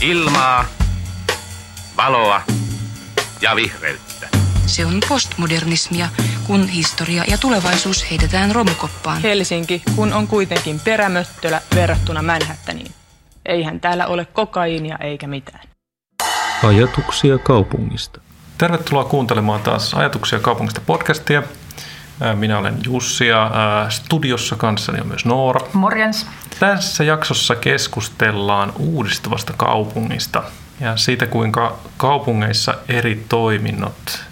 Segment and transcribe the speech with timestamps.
[0.00, 0.64] Ilmaa,
[1.96, 2.42] valoa
[3.40, 4.28] ja vihreyttä.
[4.66, 6.08] Se on postmodernismia,
[6.46, 9.22] kun historia ja tulevaisuus heitetään romukoppaan.
[9.22, 12.92] Helsinki, kun on kuitenkin perämöttölä verrattuna Manhattaniin.
[13.46, 15.68] Eihän täällä ole kokaiinia eikä mitään.
[16.62, 18.20] Ajatuksia kaupungista.
[18.58, 21.42] Tervetuloa kuuntelemaan taas Ajatuksia kaupungista podcastia.
[22.34, 23.50] Minä olen Jussi ja
[23.88, 25.60] studiossa kanssani on myös Noora.
[25.72, 26.26] Morjens.
[26.60, 30.42] Tässä jaksossa keskustellaan uudistuvasta kaupungista
[30.80, 34.24] ja siitä, kuinka kaupungeissa eri toiminnot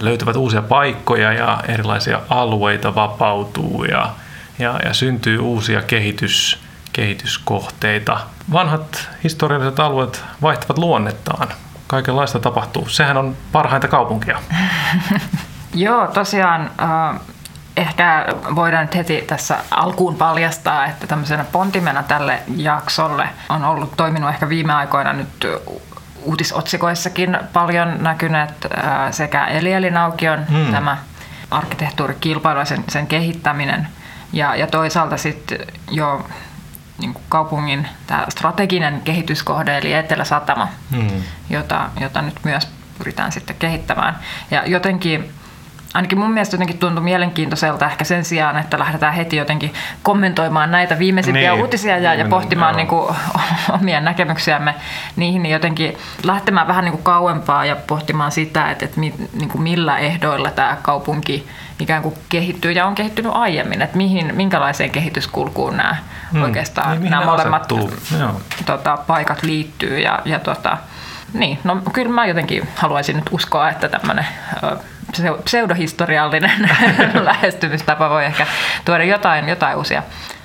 [0.00, 4.10] löytävät uusia paikkoja ja erilaisia alueita vapautuu ja,
[4.58, 6.58] ja, ja syntyy uusia kehitys,
[6.92, 8.20] kehityskohteita.
[8.52, 11.48] Vanhat historialliset alueet vaihtavat luonnettaan.
[11.86, 12.88] Kaikenlaista tapahtuu.
[12.88, 14.42] Sehän on parhainta kaupunkia.
[15.74, 17.20] Joo, tosiaan äh,
[17.76, 24.30] ehkä voidaan nyt heti tässä alkuun paljastaa, että tämmöisenä pontimena tälle jaksolle on ollut toiminut
[24.30, 25.46] ehkä viime aikoina nyt
[26.22, 30.72] uutisotsikoissakin paljon näkyneet äh, sekä Eli Elinaukion hmm.
[30.72, 30.96] tämä
[31.50, 33.88] arkkitehtuurikilpailu ja sen, sen kehittäminen
[34.32, 35.58] ja, ja toisaalta sitten
[35.90, 36.26] jo
[36.98, 41.22] niin kuin kaupungin tämä strateginen kehityskohde eli Etelä-Satama, hmm.
[41.50, 44.18] jota, jota nyt myös pyritään sitten kehittämään.
[44.50, 45.32] Ja jotenkin
[45.94, 50.98] ainakin mun mielestä jotenkin tuntui mielenkiintoiselta ehkä sen sijaan, että lähdetään heti jotenkin kommentoimaan näitä
[50.98, 53.14] viimeisimpiä niin, uutisia ja, ja pohtimaan niin kuin,
[53.80, 54.74] omia näkemyksiämme
[55.16, 59.62] niihin, niin jotenkin lähtemään vähän niin kuin kauempaa ja pohtimaan sitä, että, että niin kuin
[59.62, 61.48] millä ehdoilla tämä kaupunki
[61.80, 65.96] ikään kuin kehittyy ja on kehittynyt aiemmin, että mihin, minkälaiseen kehityskulkuun nämä
[66.32, 66.42] hmm.
[66.42, 67.72] oikeastaan niin, nämä molemmat
[68.66, 70.78] tota, paikat liittyy ja, ja tota,
[71.32, 74.26] niin, no kyllä mä jotenkin haluaisin nyt uskoa, että tämmöinen
[75.44, 76.70] pseudohistoriallinen
[77.24, 78.46] lähestymistapa voi ehkä
[78.84, 80.02] tuoda jotain, jotain uusia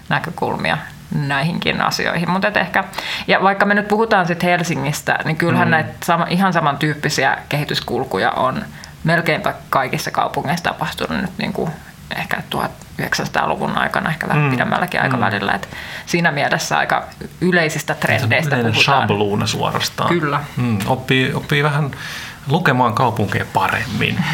[0.10, 0.78] näkökulmia
[1.16, 2.32] näihinkin asioihin.
[2.32, 2.84] Mutta ehkä,
[3.28, 5.72] ja vaikka me nyt puhutaan sitten Helsingistä, niin kyllähän mm.
[5.72, 8.66] näitä sama, ihan samantyyppisiä kehityskulkuja on
[9.04, 11.72] melkeinpä kaikissa kaupungeissa tapahtunut nyt niin kuin
[12.18, 14.52] ehkä 1900-luvun aikana, ehkä vähän mm.
[14.52, 15.04] pidemmälläkin mm.
[15.04, 15.52] aikavälillä.
[15.52, 15.70] Et
[16.06, 17.04] siinä mielessä aika
[17.42, 18.84] yleisistä trendeistä puhutaan.
[18.84, 20.10] Schabluuna suorastaan.
[20.10, 20.40] Kyllä.
[20.58, 21.92] Mm, oppii, oppii vähän
[22.48, 24.18] lukemaan kaupunkeja paremmin.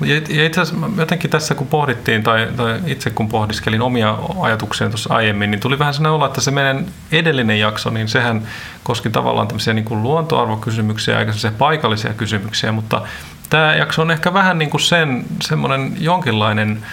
[0.00, 5.14] Ja itse asiassa jotenkin tässä kun pohdittiin, tai, tai itse kun pohdiskelin omia ajatuksia tuossa
[5.14, 8.42] aiemmin, niin tuli vähän sellainen olla, että se meidän edellinen jakso, niin sehän
[8.82, 13.02] koski tavallaan tämmöisiä niin kuin luontoarvokysymyksiä, eikä se paikallisia kysymyksiä, mutta
[13.50, 16.86] tämä jakso on ehkä vähän niin kuin sen, semmoinen jonkinlainen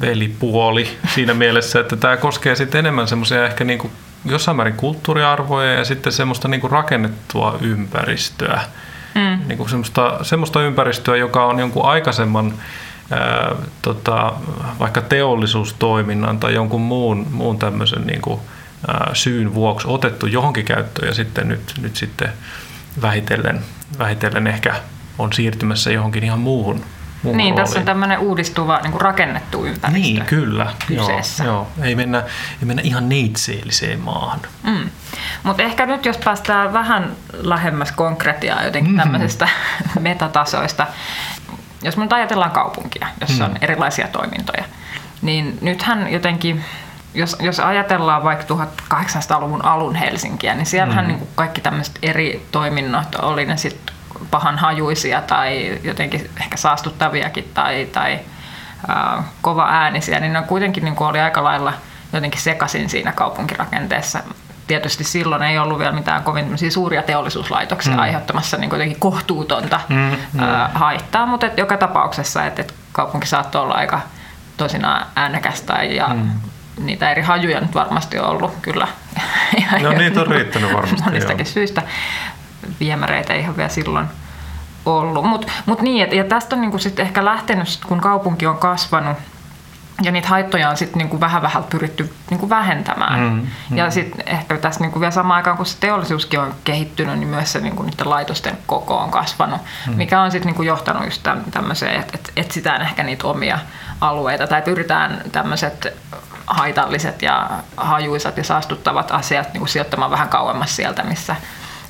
[0.00, 3.92] velipuoli siinä mielessä, että tämä koskee sitten enemmän semmoisia ehkä niin kuin
[4.24, 8.60] jossain määrin kulttuuriarvoja ja sitten semmoista niin kuin rakennettua ympäristöä.
[9.14, 9.38] Mm.
[9.48, 12.54] Niin kuin semmoista, semmoista ympäristöä, joka on jonkun aikaisemman
[13.10, 14.32] ää, tota,
[14.78, 18.40] vaikka teollisuustoiminnan tai jonkun muun, muun tämmöisen niin kuin,
[18.88, 22.28] ää, syyn vuoksi otettu johonkin käyttöön ja sitten nyt, nyt sitten
[23.02, 23.60] vähitellen,
[23.98, 24.74] vähitellen ehkä
[25.20, 26.76] on siirtymässä johonkin ihan muuhun
[27.22, 27.54] Niin, rooliin.
[27.54, 30.72] tässä on tämmöinen uudistuva niin kuin rakennettu ympäristö Niin, kyllä.
[30.86, 31.44] Kyseessä.
[31.44, 31.86] Joo, joo.
[31.86, 34.40] Ei, mennä, ei mennä ihan neitseelliseen maahan.
[34.62, 34.90] Mm.
[35.42, 39.10] Mutta ehkä nyt jos päästään vähän lähemmäs konkretiaa jotenkin mm-hmm.
[39.10, 39.48] tämmöisestä
[40.00, 40.86] metatasoista.
[41.82, 43.50] Jos me nyt ajatellaan kaupunkia, jossa mm.
[43.50, 44.64] on erilaisia toimintoja,
[45.22, 46.64] niin nythän jotenkin
[47.14, 51.08] jos, jos ajatellaan vaikka 1800-luvun alun Helsinkiä, niin siellähän mm.
[51.08, 53.94] niin kaikki tämmöiset eri toiminnot, oli ne sitten
[54.30, 58.18] pahan hajuisia tai jotenkin ehkä saastuttaviakin tai, tai
[59.40, 61.72] kova äänisiä, niin ne kuitenkin niin oli aika lailla
[62.12, 64.22] jotenkin sekaisin siinä kaupunkirakenteessa.
[64.66, 67.98] Tietysti silloin ei ollut vielä mitään kovin suuria teollisuuslaitoksia mm.
[67.98, 70.40] aiheuttamassa niin jotenkin kohtuutonta mm, mm.
[70.74, 74.00] Haittaa, mutta et joka tapauksessa, että et kaupunki saattoi olla aika
[74.56, 76.30] tosinaan äänekästä ja mm.
[76.78, 78.88] niitä eri hajuja nyt varmasti on ollut kyllä.
[79.82, 81.02] No niitä on riittänyt varmasti.
[81.04, 81.52] Monistakin joo.
[81.52, 81.82] syistä
[82.80, 84.06] viemäreitä ihan vielä silloin
[84.86, 85.24] ollut.
[85.24, 89.16] Mutta mut niin, ja tästä on niinku sit ehkä lähtenyt, kun kaupunki on kasvanut,
[90.02, 93.20] ja niitä haittoja on sitten niinku vähän vähän pyritty niinku vähentämään.
[93.20, 93.76] Mm, mm.
[93.76, 97.52] Ja sitten ehkä tässä niinku vielä samaan aikaan, kun se teollisuuskin on kehittynyt, niin myös
[97.52, 99.94] se niinku niiden laitosten koko on kasvanut, mm.
[99.94, 103.58] mikä on sitten niinku johtanut just tämmöiseen, että et etsitään ehkä niitä omia
[104.00, 105.86] alueita tai pyritään tämmöiset
[106.46, 111.36] haitalliset ja hajuisat ja saastuttavat asiat niinku sijoittamaan vähän kauemmas sieltä, missä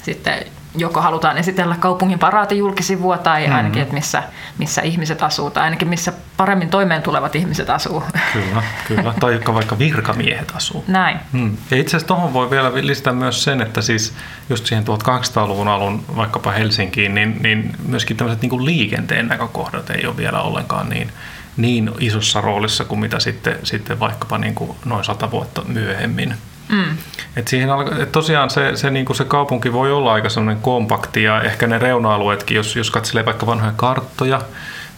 [0.02, 3.56] sitten joko halutaan esitellä kaupungin paraati julkisivua tai mm-hmm.
[3.56, 4.22] ainakin, että missä,
[4.58, 8.02] missä ihmiset asuu tai ainakin missä paremmin toimeen tulevat ihmiset asuu.
[8.32, 9.14] Kyllä, kyllä.
[9.20, 10.84] tai vaikka virkamiehet asuu.
[10.88, 11.20] Näin.
[11.32, 11.56] Mm.
[11.70, 14.14] Ja itse asiassa tuohon voi vielä lisätä myös sen, että siis
[14.48, 20.16] just siihen 1800-luvun alun vaikkapa Helsinkiin, niin, niin myöskin tämmöiset niin liikenteen näkökohdat ei ole
[20.16, 21.12] vielä ollenkaan niin,
[21.56, 26.34] niin isossa roolissa kuin mitä sitten, sitten vaikkapa niin kuin noin sata vuotta myöhemmin.
[26.70, 26.96] Mm.
[27.36, 27.68] Et siihen
[28.02, 31.78] et tosiaan se, se, niin se kaupunki voi olla aika semmoinen kompakti ja ehkä ne
[31.78, 34.40] reuna-alueetkin, jos, jos katselee vaikka vanhoja karttoja,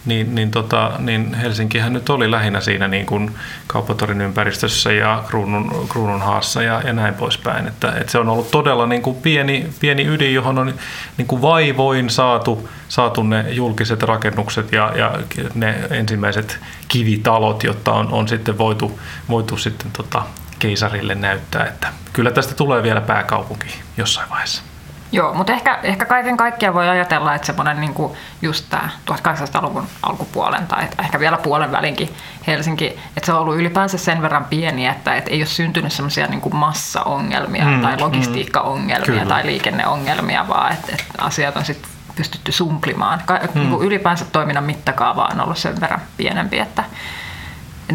[0.05, 3.31] niin, niin, tota, niin Helsinkihän nyt oli lähinnä siinä niin kuin
[3.67, 7.67] kauppatorin ympäristössä ja kruunun, kruunun haassa ja, ja näin poispäin.
[7.67, 10.73] Että, että se on ollut todella niin kuin pieni, pieni ydin, johon on
[11.17, 15.19] niin kuin vaivoin saatu, saatu ne julkiset rakennukset ja, ja
[15.55, 18.99] ne ensimmäiset kivitalot, jotta on, on sitten voitu,
[19.29, 20.23] voitu sitten tota,
[20.63, 24.63] keisarille näyttää, että kyllä tästä tulee vielä pääkaupunki jossain vaiheessa.
[25.11, 29.87] Joo, mutta ehkä, ehkä kaiken kaikkiaan voi ajatella, että semmoinen niin kuin just tämä 1800-luvun
[30.03, 32.09] alkupuolen tai ehkä vielä puolen välinkin
[32.47, 36.27] Helsinki, että se on ollut ylipäänsä sen verran pieni, että, että ei ole syntynyt semmoisia
[36.27, 41.89] niin kuin massaongelmia mm, tai logistiikkaongelmia mm, tai liikenneongelmia, vaan että, että asiat on sitten
[42.15, 43.21] pystytty sumplimaan.
[43.25, 43.61] Ka- mm.
[43.61, 46.83] niin ylipäänsä toiminnan mittakaava on ollut sen verran pienempi, että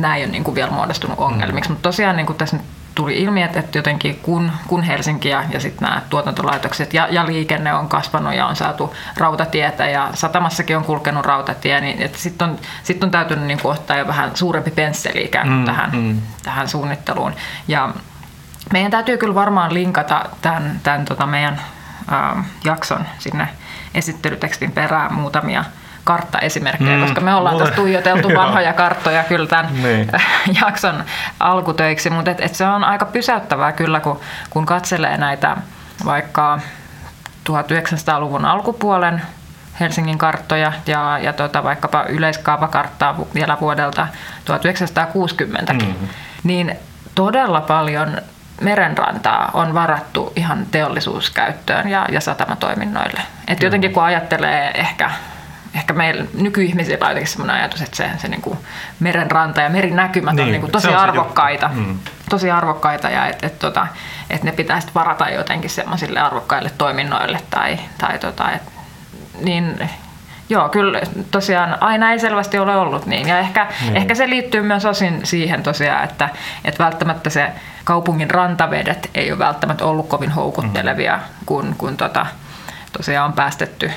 [0.00, 1.70] nämä ei ole niin kuin vielä muodostunut ongelmiksi.
[1.70, 1.74] Mm.
[1.74, 2.66] Mutta tosiaan niin kuin tässä nyt
[2.98, 7.26] tuli ilmi, että, että jotenkin kun, kun Helsinki ja, ja sitten nämä tuotantolaitokset ja, ja
[7.26, 12.58] liikenne on kasvanut ja on saatu rautatietä ja satamassakin on kulkenut rautatie, niin sitten on,
[12.82, 16.22] sit on täytynyt niin kuin ottaa jo vähän suurempi pensseli ikään kuin mm, tähän, mm.
[16.42, 17.34] tähän suunnitteluun.
[17.68, 17.88] Ja
[18.72, 21.60] meidän täytyy kyllä varmaan linkata tämän, tämän tota meidän
[22.10, 23.48] ää, jakson sinne
[23.94, 25.64] esittelytekstin perään muutamia
[26.08, 30.10] karttaesimerkkejä, mm, koska me ollaan mulle, tässä tuijoteltu vanhoja karttoja kyllä tämän niin.
[30.60, 31.04] jakson
[31.40, 34.20] alkutöiksi, mutta et, et se on aika pysäyttävää kyllä, kun,
[34.50, 35.56] kun katselee näitä
[36.04, 36.60] vaikka
[37.50, 39.22] 1900-luvun alkupuolen
[39.80, 44.06] Helsingin karttoja ja, ja tota, vaikkapa yleiskaavakarttaa vielä vuodelta
[44.44, 45.94] 1960, mm.
[46.44, 46.76] niin
[47.14, 48.18] todella paljon
[48.60, 53.20] merenrantaa on varattu ihan teollisuuskäyttöön ja, ja satamatoiminnoille.
[53.48, 55.10] Et jotenkin kun ajattelee ehkä
[55.74, 58.58] ehkä meillä nykyihmisillä on jotenkin sellainen ajatus, että se, se niin kuin
[59.00, 61.70] merenranta ja merinäkymät niin, on niin kuin tosi arvokkaita.
[61.74, 61.98] Mm.
[62.30, 63.86] Tosi arvokkaita ja että et, tota,
[64.30, 67.40] et ne pitäisi varata jotenkin semmoisille arvokkaille toiminnoille.
[67.50, 68.62] Tai, tai tota, et,
[69.40, 69.88] niin
[70.50, 71.00] Joo, kyllä
[71.30, 73.28] tosiaan aina ei selvästi ole ollut niin.
[73.28, 73.96] Ja ehkä, niin.
[73.96, 76.28] ehkä se liittyy myös osin siihen tosiaan, että,
[76.64, 77.52] että välttämättä se
[77.84, 81.22] kaupungin rantavedet ei ole välttämättä ollut kovin houkuttelevia, mm.
[81.46, 82.26] kun, kun tota,
[82.92, 83.90] tosiaan on päästetty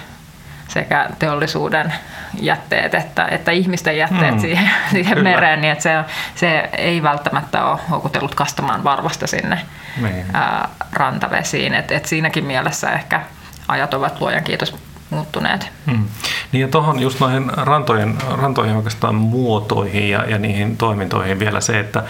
[0.73, 1.93] sekä teollisuuden
[2.41, 4.39] jätteet että, että ihmisten jätteet mm.
[4.39, 6.03] siihen, siihen mereen, niin että se,
[6.35, 9.61] se ei välttämättä ole houkutellut kastamaan varvasta sinne
[10.01, 10.25] niin.
[10.33, 11.73] ää, rantavesiin.
[11.73, 13.21] Et, et siinäkin mielessä ehkä
[13.67, 14.75] ajat ovat luojan kiitos
[15.11, 15.69] muuttuneet.
[15.91, 16.05] Hmm.
[16.51, 21.79] Niin ja tuohon just noihin rantojen, rantoihin oikeastaan muotoihin ja, ja niihin toimintoihin vielä se,
[21.79, 22.03] että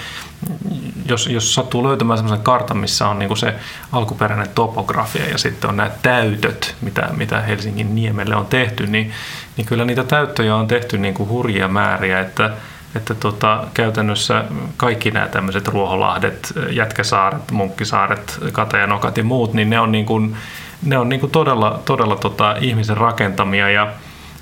[1.06, 3.56] jos, jos sattuu löytämään sellaisen kartan, missä on niinku se
[3.92, 9.12] alkuperäinen topografia ja sitten on nämä täytöt, mitä, mitä Helsingin niemelle on tehty, niin,
[9.58, 12.52] niin kyllä niitä täyttöjä on tehty niinku hurjia määriä, että
[12.96, 14.44] että tota, käytännössä
[14.78, 20.38] kaikki nämä tämmöiset Ruoholahdet, Jätkäsaaret, Munkkisaaret, Katajanokat ja muut, niin ne on, niin kuin,
[20.82, 23.94] ne on niin kuin todella, todella tota, ihmisen rakentamia ja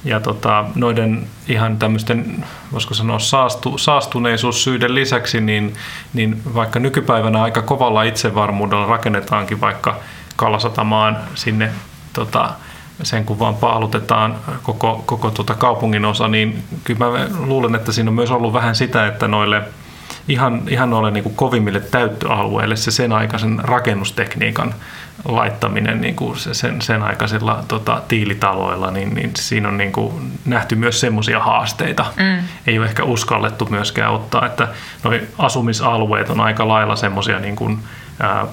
[0.03, 5.73] ja tota, noiden ihan tämmöisten, voisiko sanoa, saastu, saastuneisuussyiden lisäksi, niin,
[6.13, 9.95] niin vaikka nykypäivänä aika kovalla itsevarmuudella rakennetaankin vaikka
[10.35, 11.71] Kalasatamaan sinne
[12.13, 12.49] tota,
[13.03, 18.09] sen kun vaan paalutetaan koko, koko tuota kaupungin osa, niin kyllä mä luulen, että siinä
[18.09, 19.61] on myös ollut vähän sitä, että noille
[20.27, 24.73] ihan, ihan noille niin kovimmille täyttöalueille se sen aikaisen rakennustekniikan
[25.25, 30.75] laittaminen niin kuin sen, sen aikaisilla tota, tiilitaloilla, niin, niin siinä on niin kuin nähty
[30.75, 32.05] myös semmoisia haasteita.
[32.15, 32.43] Mm.
[32.67, 34.67] Ei ole ehkä uskallettu myöskään ottaa, että
[35.03, 37.79] noi asumisalueet on aika lailla semmoisia niin kuin,
[38.19, 38.45] ää,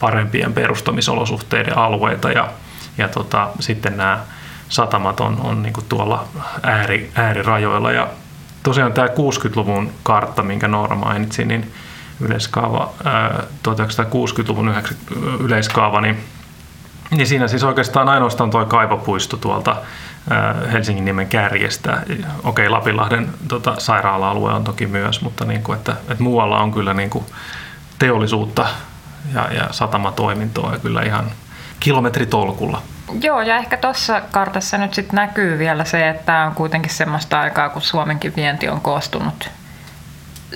[0.00, 2.48] parempien perustamisolosuhteiden alueita ja,
[2.98, 4.18] ja tota, sitten nämä
[4.68, 6.28] satamat on, on niin kuin tuolla
[6.62, 8.08] ääri, äärirajoilla ja
[8.62, 11.72] tosiaan tämä 60-luvun kartta, minkä Noora mainitsi, niin
[12.20, 12.92] yleiskaava,
[13.68, 14.74] 1960-luvun
[15.40, 16.24] yleiskaava, niin,
[17.10, 19.76] niin siinä siis oikeastaan ainoastaan tuo kaivopuisto tuolta
[20.72, 22.02] Helsingin nimen kärjestä.
[22.44, 26.94] Okei, Lapinlahden tota, sairaala-alue on toki myös, mutta niin kuin, että, että muualla on kyllä
[26.94, 27.24] niin kuin
[27.98, 28.66] teollisuutta
[29.34, 31.24] ja, ja satamatoimintoa ja kyllä ihan
[31.80, 32.82] kilometritolkulla.
[33.22, 37.40] Joo, ja ehkä tuossa kartassa nyt sitten näkyy vielä se, että tämä on kuitenkin semmoista
[37.40, 39.50] aikaa, kun Suomenkin vienti on koostunut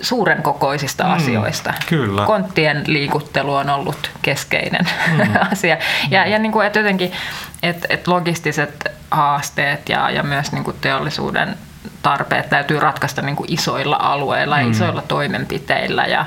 [0.03, 1.75] suuren kokoisista mm, asioista.
[1.89, 2.27] Kyllä.
[2.27, 5.35] Konttien liikuttelu on ollut keskeinen mm.
[5.53, 5.77] asia.
[6.11, 7.13] Ja, ja niin kuin, että jotenkin
[7.63, 11.57] että, että logistiset haasteet ja, ja myös niin kuin teollisuuden
[12.03, 14.63] tarpeet täytyy ratkaista niin kuin isoilla alueilla mm.
[14.63, 16.05] ja isoilla toimenpiteillä.
[16.07, 16.27] Ja,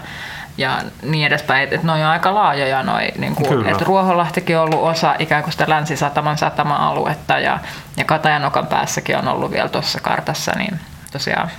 [0.58, 1.64] ja niin edespäin.
[1.64, 5.44] Että et ne on aika laajoja noi, niin kuin, että Ruoholahtikin on ollut osa ikään
[5.44, 7.60] kuin sitä Länsi-Sataman satama-aluetta ja,
[7.98, 10.80] ja Katajanokan päässäkin on ollut vielä tuossa kartassa, niin
[11.12, 11.52] tosiaan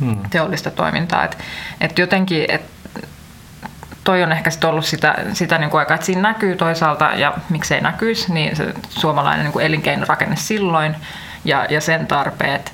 [0.00, 0.16] hmm.
[0.30, 1.24] teollista toimintaa.
[1.24, 1.36] Että
[1.80, 2.62] et jotenkin, et
[4.04, 7.34] toi on ehkä sit ollut sitä, sitä niin kuin aikaa, että siinä näkyy toisaalta, ja
[7.48, 10.96] miksei näkyisi, niin se suomalainen niin kuin elinkeinorakenne silloin
[11.44, 12.72] ja, ja sen tarpeet.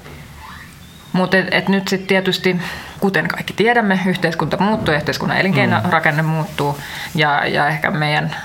[1.12, 2.60] Mutta et, et nyt sitten tietysti,
[3.00, 6.28] kuten kaikki tiedämme, yhteiskunta muuttuu, yhteiskunnan elinkeinorakenne mm.
[6.28, 6.78] muuttuu,
[7.14, 8.36] ja, ja ehkä meidän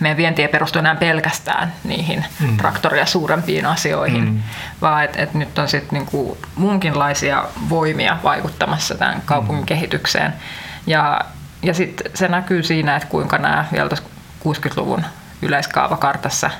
[0.00, 2.56] meidän vienti ei perustu enää pelkästään niihin mm.
[2.56, 4.42] traktoria suurempiin asioihin, mm.
[4.80, 9.66] vaan että et nyt on sitten niinku muunkinlaisia voimia vaikuttamassa tämän kaupungin mm.
[9.66, 10.34] kehitykseen.
[10.86, 11.20] Ja,
[11.62, 13.90] ja sitten se näkyy siinä, että kuinka nämä vielä
[14.44, 15.04] 60-luvun
[15.42, 16.50] yleiskaavakartassa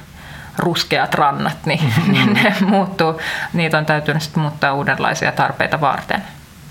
[0.58, 2.32] ruskeat rannat, niin mm.
[2.34, 3.20] ne muuttuu.
[3.52, 6.22] Niitä on täytynyt sitten muuttaa uudenlaisia tarpeita varten.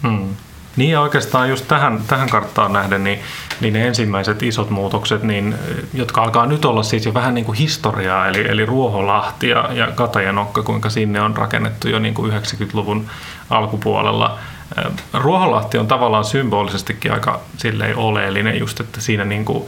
[0.03, 0.35] Mm.
[0.75, 3.19] Niin ja oikeastaan just tähän, tähän karttaan nähden, niin,
[3.61, 5.55] niin ne ensimmäiset isot muutokset, niin,
[5.93, 9.87] jotka alkaa nyt olla siis jo vähän niin kuin historiaa, eli, eli Ruoholahti ja, ja
[9.87, 13.07] Katajanokka, kuinka sinne on rakennettu jo niin kuin 90-luvun
[13.49, 14.39] alkupuolella.
[15.13, 19.63] Ruoholahti on tavallaan symbolisestikin aika silleen oleellinen just, että siinä niin kuin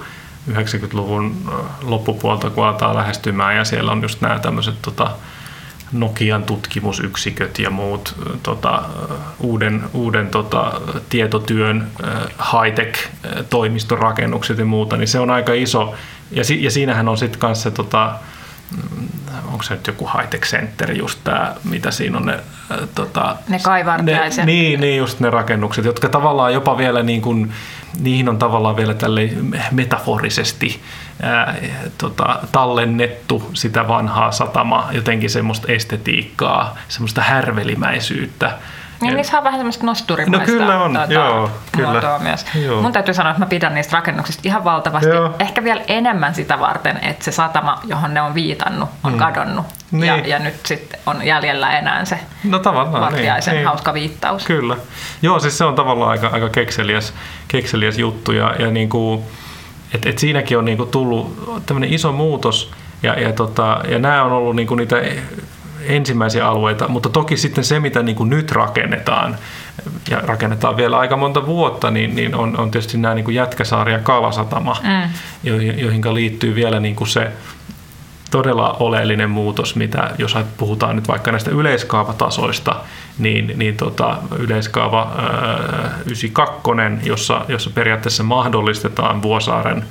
[0.51, 5.12] 90-luvun loppupuolta kun aletaan lähestymään ja siellä on just nämä tämmöiset tota,
[5.91, 8.83] Nokian tutkimusyksiköt ja muut tota,
[9.39, 11.88] uuden, uuden tota, tietotyön
[12.51, 13.00] high-tech
[13.50, 15.95] toimistorakennukset ja muuta, niin se on aika iso.
[16.31, 18.15] Ja, si, ja siinähän on sitten kanssa tota,
[19.51, 22.34] onko se nyt joku high-tech center, just tämä, mitä siinä on ne...
[22.34, 24.46] Äh, tota, ne kaivartiaiset.
[24.46, 27.54] Ne, niin, niin, just ne rakennukset, jotka tavallaan jopa vielä niin kuin,
[28.00, 29.30] niihin on tavallaan vielä tälle
[29.72, 30.82] metaforisesti
[31.22, 31.56] ää,
[31.98, 38.58] tota, tallennettu sitä vanhaa satamaa, jotenkin semmoista estetiikkaa, semmoista härvelimäisyyttä.
[39.01, 42.20] Niin niissä on vähän semmoista nosturimaista no, kyllä on, tuota, joo, kyllä.
[42.20, 42.46] myös.
[42.55, 42.81] Joo.
[42.81, 45.10] Mun täytyy sanoa, että mä pidän niistä rakennuksista ihan valtavasti.
[45.10, 45.36] Joo.
[45.39, 49.20] Ehkä vielä enemmän sitä varten, että se satama, johon ne on viitannut, on mm.
[49.20, 49.65] kadonnut.
[49.91, 50.05] Niin.
[50.05, 53.65] Ja, ja nyt sitten on jäljellä enää se no, tavallaan, niin, niin.
[53.65, 54.46] hauska viittaus.
[54.46, 54.77] Kyllä.
[55.22, 57.13] Joo, siis se on tavallaan aika, aika kekseliäs,
[57.48, 58.31] kekseliäs juttu.
[58.31, 59.24] Ja, ja niin kuin,
[59.93, 62.72] et, et siinäkin on niinku tullut tämmöinen iso muutos.
[63.03, 64.96] Ja, ja, tota, ja nämä on ollut niinku niitä
[65.86, 69.38] ensimmäisiä alueita, mutta toki sitten se, mitä niin kuin nyt rakennetaan,
[70.10, 73.92] ja rakennetaan vielä aika monta vuotta, niin, niin on, on tietysti nämä niin kuin Jätkäsaari
[73.92, 75.10] ja Kalasatama, mm.
[75.44, 77.32] joihin, joihin liittyy vielä niin kuin se
[78.32, 82.76] todella oleellinen muutos, mitä jos puhutaan nyt vaikka näistä yleiskaavatasoista,
[83.20, 89.84] niin, niin tota, yleiskaava ää, 92, jossa, jossa periaatteessa mahdollistetaan Vuosaaren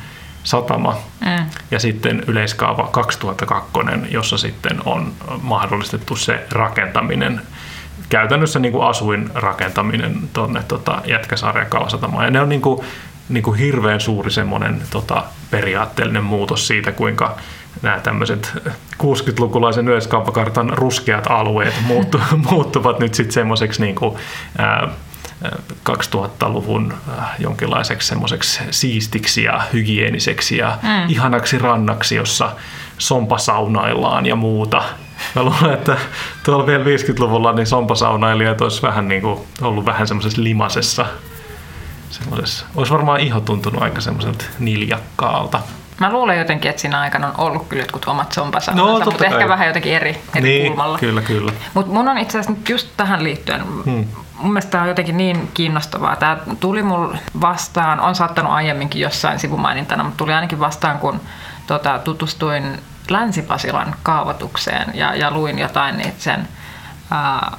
[0.44, 1.46] satama mm.
[1.70, 3.70] ja sitten yleiskaava 2002,
[4.10, 7.40] jossa sitten on mahdollistettu se rakentaminen
[8.08, 12.24] käytännössä niin kuin asuin rakentaminen tuonne tota, Jätkäsaaren kalasatamaan.
[12.24, 12.86] Ja ne on niin kuin,
[13.28, 17.36] niin kuin hirveän suuri semmoinen tota, periaatteellinen muutos siitä, kuinka
[17.82, 18.52] nämä tämmöiset
[19.02, 22.20] 60-lukulaisen yleiskauppakartan ruskeat alueet muuttu,
[22.50, 24.16] muuttuvat nyt sitten semmoiseksi niin kuin,
[24.58, 24.88] ää,
[25.90, 31.08] 2000-luvun äh, jonkinlaiseksi semmoiseksi siistiksi ja hygieniseksi ja mm.
[31.08, 32.50] ihanaksi rannaksi, jossa
[32.98, 34.82] sompasaunaillaan ja muuta.
[35.34, 35.96] Mä luulen, että
[36.44, 41.06] tuolla vielä 50-luvulla niin sompasaunailijat olisi vähän niin kuin ollut vähän semmoisessa limasessa.
[42.10, 42.66] Semmoisessa.
[42.76, 45.60] Olisi varmaan iho tuntunut aika semmoiselta niljakkaalta.
[46.00, 49.48] Mä luulen jotenkin, että siinä aikana on ollut kyllä jotkut omat sompasaunansa, no, mutta ehkä
[49.48, 50.98] vähän jotenkin eri, eri niin, kulmalla.
[50.98, 51.52] Kyllä, kyllä.
[51.74, 54.04] Mutta mun on itse asiassa nyt just tähän liittyen, hmm.
[54.40, 56.16] Mun mielestä tämä on jotenkin niin kiinnostavaa.
[56.16, 61.20] Tämä tuli mulle vastaan, on saattanut aiemminkin jossain sivumainintana, mutta tuli ainakin vastaan, kun
[61.66, 66.48] tota, tutustuin Länsi-Pasilan kaavoitukseen ja, ja luin jotain niitä sen
[67.10, 67.56] ää,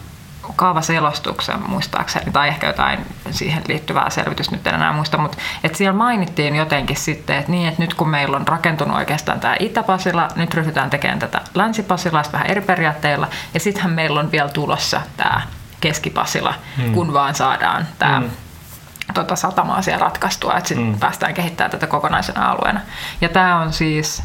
[0.56, 5.98] kaavaselostuksen muistaakseni, tai ehkä jotain siihen liittyvää selvitystä nyt en enää muista, mutta että siellä
[5.98, 10.54] mainittiin jotenkin sitten, että niin, että nyt kun meillä on rakentunut oikeastaan tämä Itä-Pasila, nyt
[10.54, 15.42] ryhdytään tekemään tätä Länsi-Pasilaa vähän eri periaatteilla, ja sittenhän meillä on vielä tulossa tämä
[15.82, 16.94] Keski-Pasila, hmm.
[16.94, 18.30] kun vaan saadaan tämä hmm
[19.14, 21.00] tota, satama-asia ratkaistua, että sitten hmm.
[21.00, 22.82] päästään kehittämään tätä kokonaisena alueena.
[23.22, 24.24] Ja tämä on siis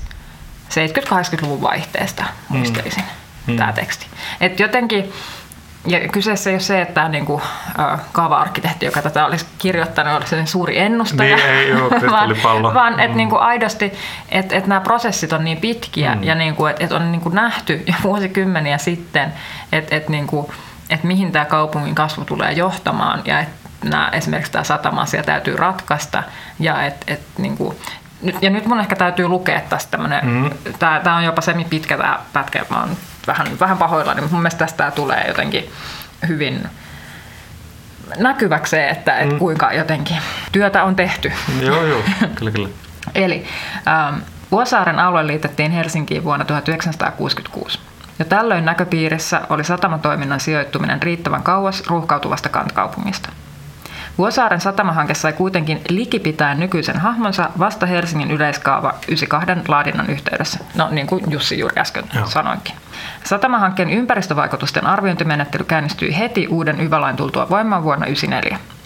[0.70, 3.04] 70-80-luvun vaihteesta, muistelisin,
[3.46, 3.56] hmm.
[3.56, 4.06] tämä teksti.
[4.40, 5.12] Et jotenkin
[5.86, 7.42] ja kyseessä ei ole se, että tämä niin kuin,
[7.78, 11.36] äh, kaava-arkkitehti, joka tätä olisi kirjoittanut, olisi sellainen suuri ennustaja.
[11.36, 12.10] Niin, ei ole
[12.44, 12.98] vaan, vaan mm.
[12.98, 13.92] että niin kuin aidosti,
[14.28, 16.22] että, että nämä prosessit on niin pitkiä mm.
[16.22, 19.32] ja niin kuin, että, että on niin kuin nähty jo vuosikymmeniä sitten,
[19.72, 20.46] että, että, niin kuin,
[20.90, 26.22] että mihin tämä kaupungin kasvu tulee johtamaan ja että nämä, esimerkiksi tämä satama-asia täytyy ratkaista
[26.58, 27.76] ja että, että niin kuin,
[28.22, 30.50] nyt, ja nyt mun ehkä täytyy lukea tästä tämmöinen, mm.
[30.78, 34.42] tämä, tämä on jopa semi pitkä tämä pätkä, mä oon vähän, vähän pahoillani, mutta mun
[34.42, 35.70] mielestä tästä tulee jotenkin
[36.28, 36.68] hyvin
[38.18, 39.38] näkyväksi se, että et mm.
[39.38, 40.16] kuinka jotenkin
[40.52, 41.32] työtä on tehty.
[41.60, 42.02] Joo, joo,
[42.38, 42.68] kyllä, kyllä.
[43.14, 43.46] Eli
[43.88, 44.18] ähm,
[44.50, 47.78] Vuosaaren alue liitettiin Helsinkiin vuonna 1966.
[48.18, 53.28] Jo tällöin näköpiirissä oli satamatoiminnan sijoittuminen riittävän kauas ruuhkautuvasta kantkaupungista.
[54.18, 60.58] Vuosaaren satamahanke sai kuitenkin likipitää nykyisen hahmonsa vasta Helsingin yleiskaava 92 laadinnan yhteydessä.
[60.74, 62.26] No niin kuin Jussi juuri äsken Joo.
[62.26, 62.74] sanoinkin.
[63.24, 68.76] Satamahankkeen ympäristövaikutusten arviointimenettely käynnistyi heti uuden YVA-lain tultua voimaan vuonna 1994.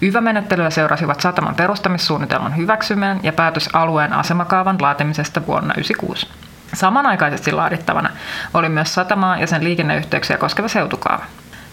[0.00, 6.51] YVA-menettelyä seurasivat sataman perustamissuunnitelman hyväksyminen ja päätös alueen asemakaavan laatimisesta vuonna 1996.
[6.74, 8.10] Samanaikaisesti laadittavana
[8.54, 11.24] oli myös satamaa ja sen liikenneyhteyksiä koskeva seutukaava.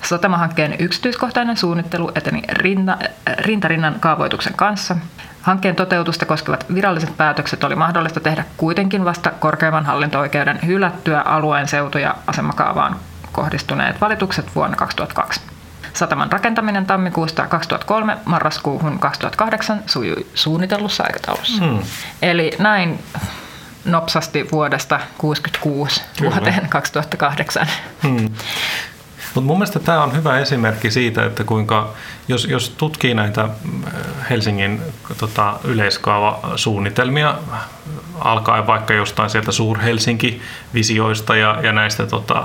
[0.01, 2.98] Satamahankkeen yksityiskohtainen suunnittelu eteni rinta,
[3.38, 4.96] rintarinnan kaavoituksen kanssa.
[5.41, 11.98] Hankkeen toteutusta koskevat viralliset päätökset oli mahdollista tehdä kuitenkin vasta korkeimman hallinto-oikeuden hylättyä alueen seutu-
[11.98, 12.96] ja asemakaavaan
[13.32, 15.41] kohdistuneet valitukset vuonna 2002.
[15.94, 21.63] Sataman rakentaminen tammikuusta 2003 marraskuuhun 2008 sujui suunnitellussa aikataulussa.
[21.63, 21.79] Hmm.
[22.22, 23.00] Eli näin
[23.86, 26.31] nopsasti vuodesta 1966 Kyllä.
[26.31, 27.67] vuoteen 2008.
[28.03, 28.29] Hmm.
[29.36, 31.93] Mutta mun mielestä tämä on hyvä esimerkki siitä, että kuinka,
[32.27, 33.83] jos, jos tutkii näitä mm,
[34.29, 34.81] Helsingin
[35.17, 37.36] tota, yleiskaavasuunnitelmia,
[38.19, 42.43] alkaen vaikka jostain sieltä Suur-Helsinki-visioista ja, ja näistä tota,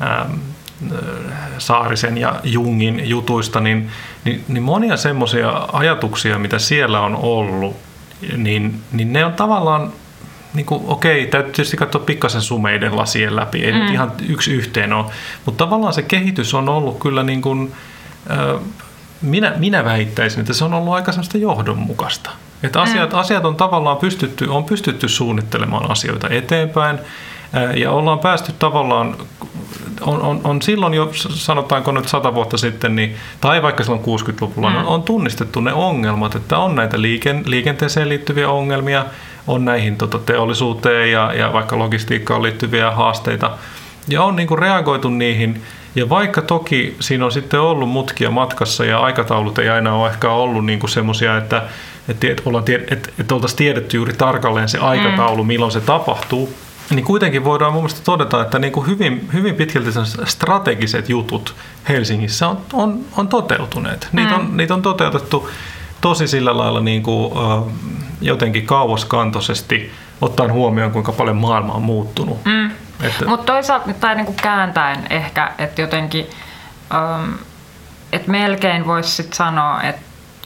[0.00, 0.26] ää,
[1.58, 3.90] Saarisen ja Jungin jutuista, niin,
[4.24, 7.76] niin, niin monia semmoisia ajatuksia, mitä siellä on ollut,
[8.36, 9.92] niin, niin ne on tavallaan
[10.56, 13.78] niin kuin, okei, täytyy tietysti katsoa pikkasen sumeiden lasien läpi, ei mm.
[13.78, 15.06] nyt ihan yksi yhteen ole,
[15.44, 17.72] mutta tavallaan se kehitys on ollut kyllä niin kuin,
[18.30, 18.60] äh,
[19.22, 22.30] minä, minä väittäisin, että se on ollut aika semmoista johdonmukaista.
[22.62, 23.18] Että asiat, mm.
[23.18, 29.16] asiat on tavallaan pystytty, on pystytty suunnittelemaan asioita eteenpäin äh, ja ollaan päästy tavallaan
[30.00, 34.70] on, on, on silloin jo, sanotaanko nyt sata vuotta sitten, niin, tai vaikka silloin 60-luvulla,
[34.70, 34.76] mm.
[34.76, 39.04] on, on tunnistettu ne ongelmat, että on näitä liiken, liikenteeseen liittyviä ongelmia,
[39.46, 43.50] on näihin tota, teollisuuteen ja, ja vaikka logistiikkaan liittyviä haasteita,
[44.08, 45.62] ja on niin kuin reagoitu niihin,
[45.94, 50.30] ja vaikka toki siinä on sitten ollut mutkia matkassa ja aikataulut ei aina ole ehkä
[50.30, 51.62] ollut niin kuin semmoisia, että,
[52.08, 52.42] että, että,
[52.90, 55.46] että, että oltaisiin tiedetty juuri tarkalleen se aikataulu, mm.
[55.46, 56.54] milloin se tapahtuu,
[56.90, 59.90] niin kuitenkin voidaan mun mielestä todeta, että niin kuin hyvin, hyvin pitkälti
[60.24, 61.54] strategiset jutut
[61.88, 64.08] Helsingissä on, on, on toteutuneet.
[64.12, 64.40] Niitä, mm.
[64.40, 65.48] on, niitä on toteutettu
[66.06, 67.32] tosi sillä lailla niin kuin,
[68.20, 72.44] jotenkin kauaskantoisesti, ottaen huomioon, kuinka paljon maailma on muuttunut.
[72.44, 72.70] Mm.
[73.02, 73.26] Että...
[73.26, 76.26] Mutta toisaalta, tai niin kuin kääntäen ehkä, että jotenkin,
[76.94, 77.34] um,
[78.12, 80.02] että melkein voisi sanoa, että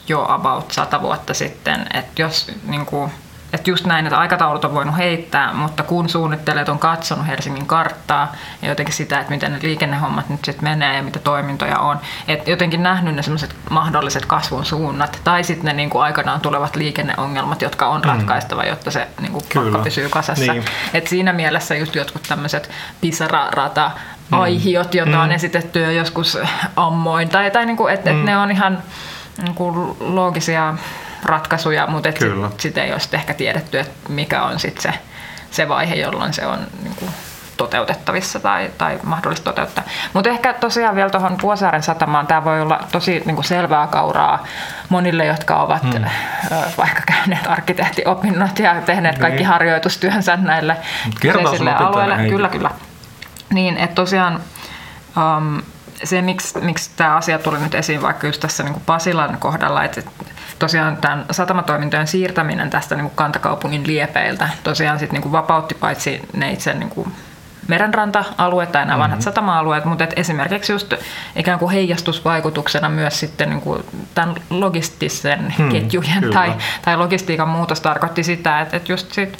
[0.07, 3.11] jo about sata vuotta sitten, että jos niin kuin,
[3.53, 8.31] että just näin, että aikataulut on voinut heittää, mutta kun suunnittelijat on katsonut Helsingin karttaa
[8.61, 12.49] ja jotenkin sitä, että miten ne liikennehommat nyt sitten menee ja mitä toimintoja on, että
[12.49, 17.61] jotenkin nähnyt ne semmoiset mahdolliset kasvun suunnat tai sitten ne niin kuin aikanaan tulevat liikenneongelmat,
[17.61, 20.53] jotka on ratkaistava, jotta se niin kuin pakka pysyy kasassa.
[20.53, 20.65] Niin.
[20.93, 22.69] Et siinä mielessä just jotkut tämmöiset
[23.01, 23.91] pisara-rata
[24.31, 25.21] aihiot, joita mm.
[25.21, 26.37] on esitetty jo joskus
[26.75, 28.19] ammoin, tai, tai niin kuin, että mm.
[28.19, 28.83] et ne on ihan
[29.41, 30.73] niin kuin loogisia
[31.23, 34.93] ratkaisuja, mutta sitten sit ei ole sit ehkä tiedetty, että mikä on sit se,
[35.51, 37.11] se vaihe, jolloin se on niin kuin
[37.57, 39.83] toteutettavissa tai, tai mahdollista toteuttaa.
[40.13, 44.45] Mutta ehkä tosiaan vielä tuohon Vuosaaren satamaan, tämä voi olla tosi niin kuin selvää kauraa
[44.89, 46.05] monille, jotka ovat hmm.
[46.77, 49.21] vaikka käyneet arkkitehtiopinnot ja tehneet niin.
[49.21, 50.77] kaikki harjoitustyönsä näille
[51.19, 52.29] kyseisille alueille.
[52.29, 52.71] Kyllä, kyllä.
[53.53, 54.41] Niin, että tosiaan
[55.17, 55.61] um,
[56.03, 59.83] se, miksi, miksi tämä asia tuli nyt esiin vaikka just tässä niin kuin Pasilan kohdalla,
[59.83, 60.01] että
[60.61, 66.21] tosiaan tämän satamatoimintojen siirtäminen tästä niin kuin kantakaupungin liepeiltä tosiaan sit niin kuin vapautti paitsi
[66.33, 67.13] ne itse niin kuin
[67.67, 69.23] merenranta-alueet tai nämä vanhat mm-hmm.
[69.23, 70.93] satama-alueet, mutta et esimerkiksi just
[71.35, 73.83] ikään kuin heijastusvaikutuksena myös sitten niin kuin
[74.15, 79.37] tämän logistisen hmm, ketjujen tai, tai logistiikan muutos tarkoitti sitä, että, että just sit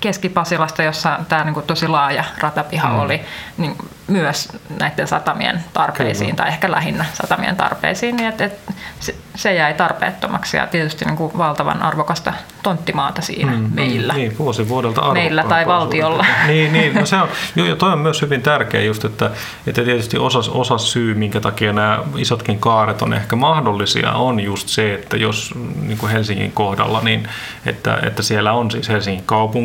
[0.00, 2.98] Keski-Pasilasta, jossa tämä niin kuin tosi laaja ratapiha hmm.
[2.98, 3.20] oli,
[3.58, 4.48] niin myös
[4.80, 6.36] näiden satamien tarpeisiin kyllä.
[6.36, 11.16] tai ehkä lähinnä satamien tarpeisiin, niin että, että se, se jäi tarpeettomaksi ja tietysti niin
[11.16, 14.14] kuin valtavan arvokasta tonttimaata siinä hmm, meillä.
[14.14, 16.26] Niin, vuosi vuodelta Meillä tai valtiolla.
[16.46, 19.30] Niin, niin no se on, joo, ja toi on myös hyvin tärkeä just, että,
[19.66, 24.68] että tietysti osa, osa syy, minkä takia nämä isotkin kaaret on ehkä mahdollisia, on just
[24.68, 27.28] se, että jos niin kuin Helsingin kohdalla, niin
[27.66, 29.24] että, että siellä on siis Helsingin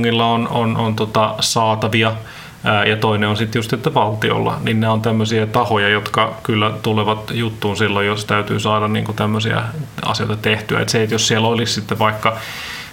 [0.09, 2.13] kaupungilla on, on, on tota saatavia,
[2.89, 7.31] ja toinen on sitten just, että valtiolla, niin ne on tämmöisiä tahoja, jotka kyllä tulevat
[7.33, 9.63] juttuun silloin, jos täytyy saada niin kuin tämmöisiä
[10.01, 10.79] asioita tehtyä.
[10.79, 12.37] Että se, että jos siellä olisi sitten vaikka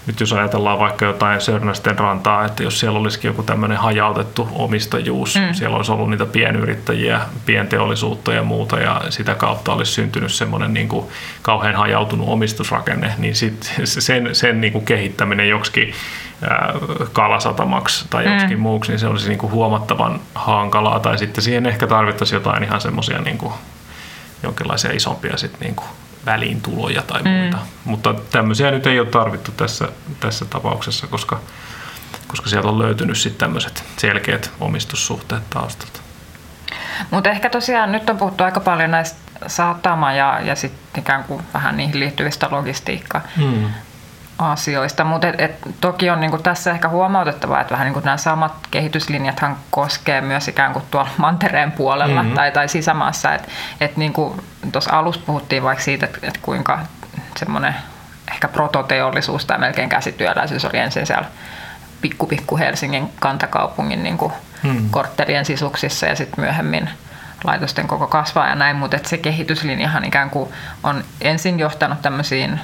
[0.07, 5.35] nyt jos ajatellaan vaikka jotain Sörnästen rantaa, että jos siellä olisikin joku tämmöinen hajautettu omistajuus,
[5.35, 5.55] mm.
[5.55, 10.89] siellä olisi ollut niitä pienyrittäjiä, pienteollisuutta ja muuta, ja sitä kautta olisi syntynyt semmoinen niin
[10.89, 11.07] kuin
[11.43, 15.95] kauhean hajautunut omistusrakenne, niin sit sen, sen niin kuin kehittäminen joksikin
[17.13, 18.63] kalasatamaksi tai joksikin mm.
[18.63, 22.81] muuksi, niin se olisi niin kuin huomattavan hankalaa, tai sitten siihen ehkä tarvittaisiin jotain ihan
[22.81, 23.53] semmoisia niin kuin
[24.43, 25.89] jonkinlaisia isompia sit niin kuin
[26.27, 27.57] väliintuloja tai muita.
[27.57, 27.63] Mm.
[27.85, 29.89] Mutta tämmöisiä nyt ei ole tarvittu tässä,
[30.21, 31.41] tässä tapauksessa, koska,
[32.27, 36.01] koska siellä on löytynyt sitten tämmöiset selkeät omistussuhteet taustalta.
[37.11, 41.43] Mutta ehkä tosiaan nyt on puhuttu aika paljon näistä satama ja, ja sitten ikään kuin
[41.55, 43.69] vähän niihin liittyvistä logistiikka mm
[44.39, 48.53] asioista, mutta et, et, toki on niinku tässä ehkä huomautettava, että vähän niinku nämä samat
[48.71, 52.35] kehityslinjathan koskee myös ikään kuin tuolla mantereen puolella mm-hmm.
[52.35, 53.35] tai, tai sisämaassa.
[53.35, 53.49] Että
[53.81, 54.37] et niinku,
[54.73, 56.79] tuossa alussa puhuttiin vaikka siitä, että et kuinka
[57.37, 57.75] semmoinen
[58.33, 61.27] ehkä prototeollisuus tai melkein käsityöläisyys oli ensin siellä
[62.01, 64.91] pikku pikku Helsingin kantakaupungin niinku mm.
[64.91, 66.91] korttelien sisuksissa ja sitten myöhemmin
[67.45, 70.51] laitosten koko kasvaa ja näin, mutta se kehityslinjahan ikään kuin
[70.83, 72.61] on ensin johtanut tämmöisiin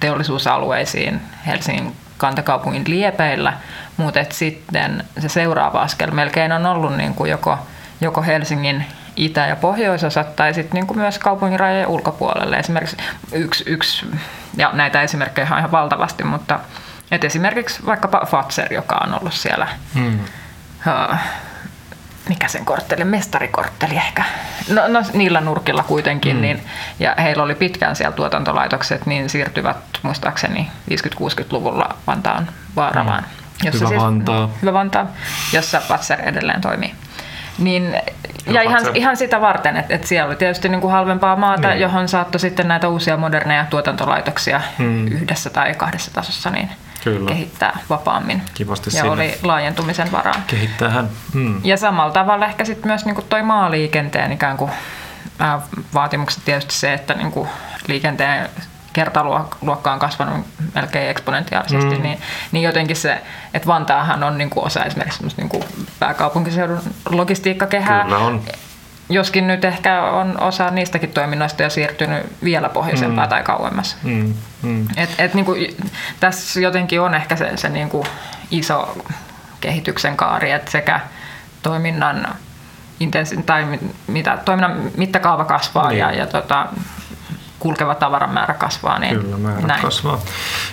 [0.00, 3.52] teollisuusalueisiin Helsingin kantakaupungin liepeillä,
[3.96, 7.58] mutta sitten se seuraava askel melkein on ollut niin kuin joko,
[8.00, 8.84] joko Helsingin
[9.16, 12.56] itä- ja pohjoisosat tai sitten niin kuin myös kaupungin rajojen ulkopuolelle.
[12.56, 12.96] Esimerkiksi
[13.32, 14.06] yksi, yksi,
[14.56, 16.60] ja näitä esimerkkejä on ihan valtavasti, mutta
[17.10, 20.18] et esimerkiksi vaikkapa Fatser, joka on ollut siellä hmm
[22.28, 24.24] mikä sen kortteli, mestarikortteli ehkä.
[24.70, 26.42] No, no niillä nurkilla kuitenkin, mm.
[26.42, 26.62] niin,
[26.98, 33.22] ja heillä oli pitkään siellä tuotantolaitokset, niin siirtyvät muistaakseni 50-60-luvulla Vantaan Vaaralaan.
[33.22, 33.66] Mm.
[33.66, 34.50] Jossa hyvä siis, Vantaa.
[34.62, 35.06] Hyvä Vantaa,
[35.52, 36.94] jossa Patser edelleen toimii.
[37.58, 38.00] Niin,
[38.46, 41.80] ja ihan, ihan sitä varten, että, että siellä oli tietysti niin kuin halvempaa maata, niin.
[41.80, 45.06] johon saattoi sitten näitä uusia moderneja tuotantolaitoksia mm.
[45.06, 46.70] yhdessä tai kahdessa tasossa niin
[47.04, 47.28] Kyllä.
[47.30, 48.42] kehittää vapaammin.
[48.54, 49.10] Kivasti ja sinne.
[49.10, 50.42] oli laajentumisen varaa.
[50.88, 51.08] hän.
[51.34, 51.60] Mm.
[51.64, 54.70] Ja samalla tavalla ehkä sitten myös niin toi maaliikenteen ikään kuin
[55.94, 57.48] vaatimukset tietysti se, että niin kuin
[57.86, 58.48] liikenteen
[58.92, 62.02] kertaluokka on kasvanut melkein eksponentiaalisesti, mm.
[62.02, 62.18] niin,
[62.52, 63.22] niin jotenkin se,
[63.54, 65.64] että Vantaahan on niin kuin osa esimerkiksi niin kuin
[65.98, 66.80] pääkaupunkiseudun
[67.10, 68.04] logistiikkakehää.
[68.04, 68.42] Kyllä on.
[69.08, 73.28] Joskin nyt ehkä on osa niistäkin toiminnoista jo siirtynyt vielä pohjoisempaa mm.
[73.28, 73.96] tai kauemmas.
[74.02, 74.34] Mm.
[74.62, 74.86] Mm.
[74.96, 75.76] Et, et niin kuin,
[76.20, 78.06] tässä jotenkin on ehkä se, se niin kuin
[78.50, 78.98] iso
[79.60, 81.00] kehityksen kaari, että sekä
[81.62, 82.28] toiminnan
[83.00, 85.98] intensi- tai mitä, toiminnan mittakaava kasvaa niin.
[85.98, 86.66] ja, ja tota,
[87.66, 89.82] kulkeva tavaran määrä kasvaa, niin Kyllä, määrä näin.
[89.82, 90.20] kasvaa.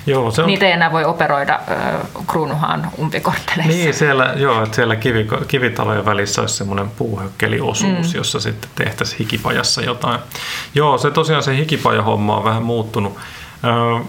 [0.05, 0.47] Joo, se on...
[0.47, 3.77] Niitä ei enää voi operoida äh, kruunuhaan umpikortteleissa.
[3.77, 8.15] Niin, siellä, joo, että siellä kivi, kivitalojen välissä olisi semmoinen puuhökkeliosuus, mm.
[8.15, 10.19] jossa sitten tehtäisiin hikipajassa jotain.
[10.75, 13.17] Joo, se tosiaan se hikipajahomma on vähän muuttunut.
[13.65, 14.05] Äh,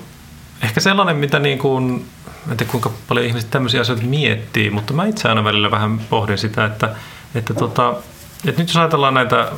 [0.62, 2.07] ehkä sellainen, mitä niin kuin,
[2.51, 6.38] en tiedä kuinka paljon ihmiset tämmöisiä asioita miettii, mutta mä itse aina välillä vähän pohdin
[6.38, 6.90] sitä, että,
[7.35, 7.94] että tota,
[8.46, 9.48] et nyt jos ajatellaan näitä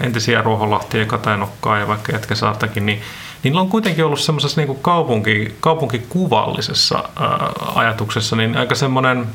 [0.00, 3.00] entisiä Ruoholahtia, Katajanokkaa ja vaikka Jätkäsaartakin, niin
[3.42, 9.26] niillä on kuitenkin ollut semmoisessa niin kaupunki, kaupunkikuvallisessa ää, ajatuksessa niin aika semmoinen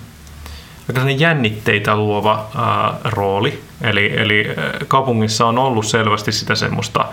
[0.90, 3.64] aika jännitteitä luova ää, rooli.
[3.82, 4.48] Eli, eli
[4.88, 7.06] kaupungissa on ollut selvästi sitä semmoista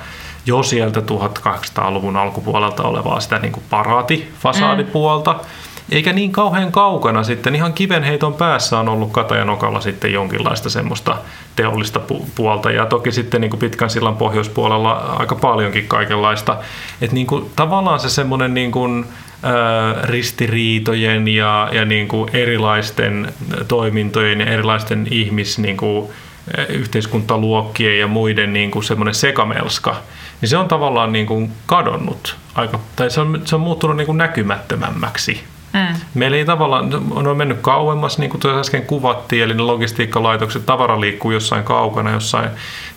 [0.47, 5.33] jo sieltä 1800-luvun alkupuolelta olevaa sitä niin paraatifasaadipuolta.
[5.33, 11.17] Mm eikä niin kauhean kaukana sitten, ihan kivenheiton päässä on ollut Katajanokalla sitten jonkinlaista semmoista
[11.57, 12.01] teollista
[12.35, 12.71] puolta.
[12.71, 16.57] Ja toki sitten niin kuin pitkän sillan pohjoispuolella aika paljonkin kaikenlaista.
[17.01, 19.07] Että niin kuin, tavallaan se semmoinen niin kuin,
[20.03, 23.33] ristiriitojen ja, ja niin kuin erilaisten
[23.69, 26.11] toimintojen ja erilaisten ihmis niin kuin,
[26.69, 29.97] yhteiskuntaluokkien ja muiden niin kuin semmoinen sekamelska,
[30.41, 34.07] niin se on tavallaan niin kuin kadonnut aika, tai se on, se on muuttunut niin
[34.07, 36.01] kuin näkymättömämmäksi Mm.
[36.15, 36.91] Meillä ei tavallaan,
[37.23, 41.65] ne on mennyt kauemmas, niin kuin tuossa äsken kuvattiin, eli ne logistiikkalaitokset, tavara liikkuu jossain
[41.65, 42.51] kaukana, jossain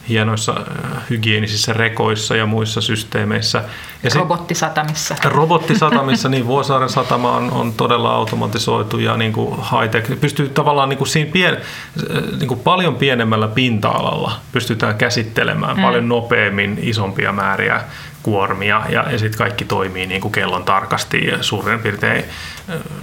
[0.10, 3.64] hienoissa äh, hygienisissä rekoissa ja muissa systeemeissä.
[4.04, 5.16] Ja robottisatamissa.
[5.24, 10.20] Se, robottisatamissa, niin Vuosaaren satama on, on todella automatisoitu ja niin kuin high-tech.
[10.20, 15.84] Pystyy tavallaan niin kuin siinä pien, äh, niin kuin paljon pienemmällä pinta-alalla pystytään käsittelemään mm.
[15.84, 17.82] paljon nopeammin isompia määriä
[18.26, 22.24] kuormia ja, ja sitten kaikki toimii niin kuin kellon tarkasti ja suurin piirtein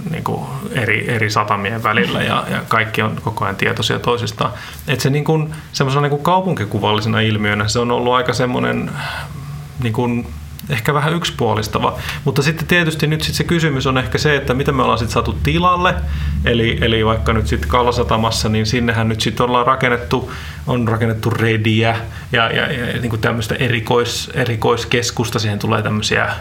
[0.09, 4.51] niin kuin eri, eri satamien välillä ja, ja kaikki on koko ajan tietoisia toisistaan.
[4.87, 5.55] Et se niin kuin,
[6.01, 8.91] niin kuin kaupunkikuvallisena ilmiönä se on ollut aika semmoinen
[9.83, 10.27] niin kuin
[10.69, 11.97] ehkä vähän yksipuolistava.
[12.23, 15.13] Mutta sitten tietysti nyt sit se kysymys on ehkä se, että mitä me ollaan sitten
[15.13, 15.95] saatu tilalle.
[16.45, 20.31] Eli, eli vaikka nyt sitten Kallasatamassa, niin sinnehän nyt sitten ollaan rakennettu,
[20.67, 21.97] on rakennettu rediä
[22.31, 25.39] ja, ja, ja niin tämmöistä erikois, erikoiskeskusta.
[25.39, 26.35] Siihen tulee tämmöisiä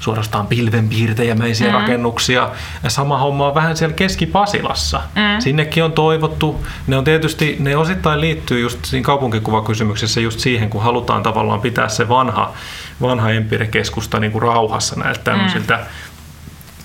[0.00, 1.74] suorastaan pilvenpiirtejämäisiä mm.
[1.74, 2.50] rakennuksia.
[2.82, 5.00] Ja sama homma on vähän siellä Keski-Pasilassa.
[5.14, 5.40] Mm.
[5.40, 6.66] Sinnekin on toivottu.
[6.86, 11.88] Ne on tietysti, ne osittain liittyy just siinä kaupunkikuvakysymyksessä just siihen, kun halutaan tavallaan pitää
[11.88, 12.52] se vanha,
[13.00, 15.84] vanha Empire-keskusta niin kuin rauhassa näiltä tämmöisiltä mm.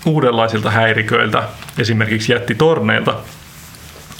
[0.06, 1.44] uudenlaisilta häiriköiltä,
[1.78, 3.14] esimerkiksi jättitorneilta.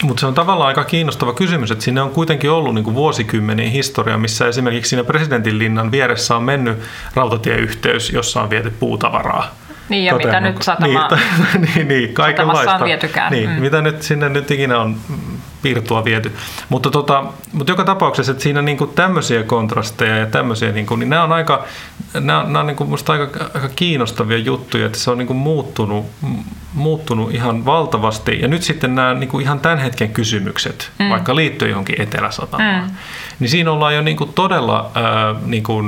[0.04, 3.72] Mutta se on tavallaan aika kiinnostava kysymys, että sinne on kuitenkin ollut niin kuin vuosikymmenien
[3.72, 6.80] historia, missä esimerkiksi siinä presidentin linnan vieressä on mennyt
[7.14, 9.56] rautatieyhteys, jossa on viety puutavaraa.
[9.90, 12.76] Niin, ja mitä Toteen nyt satama, niin, niin, niin, kaikenlaista.
[12.76, 13.32] on vietykään.
[13.32, 13.56] Niin, Mm.
[13.62, 14.96] mitä nyt sinne nyt ikinä on
[15.62, 16.32] piirtua viety.
[16.70, 21.24] Mutta, tota, mutta joka tapauksessa, että siinä niinku tämmöisiä kontrasteja ja tämmöisiä, niinku, niin nämä
[21.24, 21.66] on aika,
[22.14, 26.06] nämä on, nämä on niinku musta aika, aika kiinnostavia juttuja, että se on niinku muuttunut,
[26.74, 28.42] muuttunut ihan valtavasti.
[28.42, 31.10] Ja nyt sitten nämä niinku ihan tämän hetken kysymykset, mm.
[31.10, 32.96] vaikka liittyen johonkin Etelä-Satamaan, mm.
[33.40, 35.84] niin siinä ollaan jo niinku todella, ää, niinku,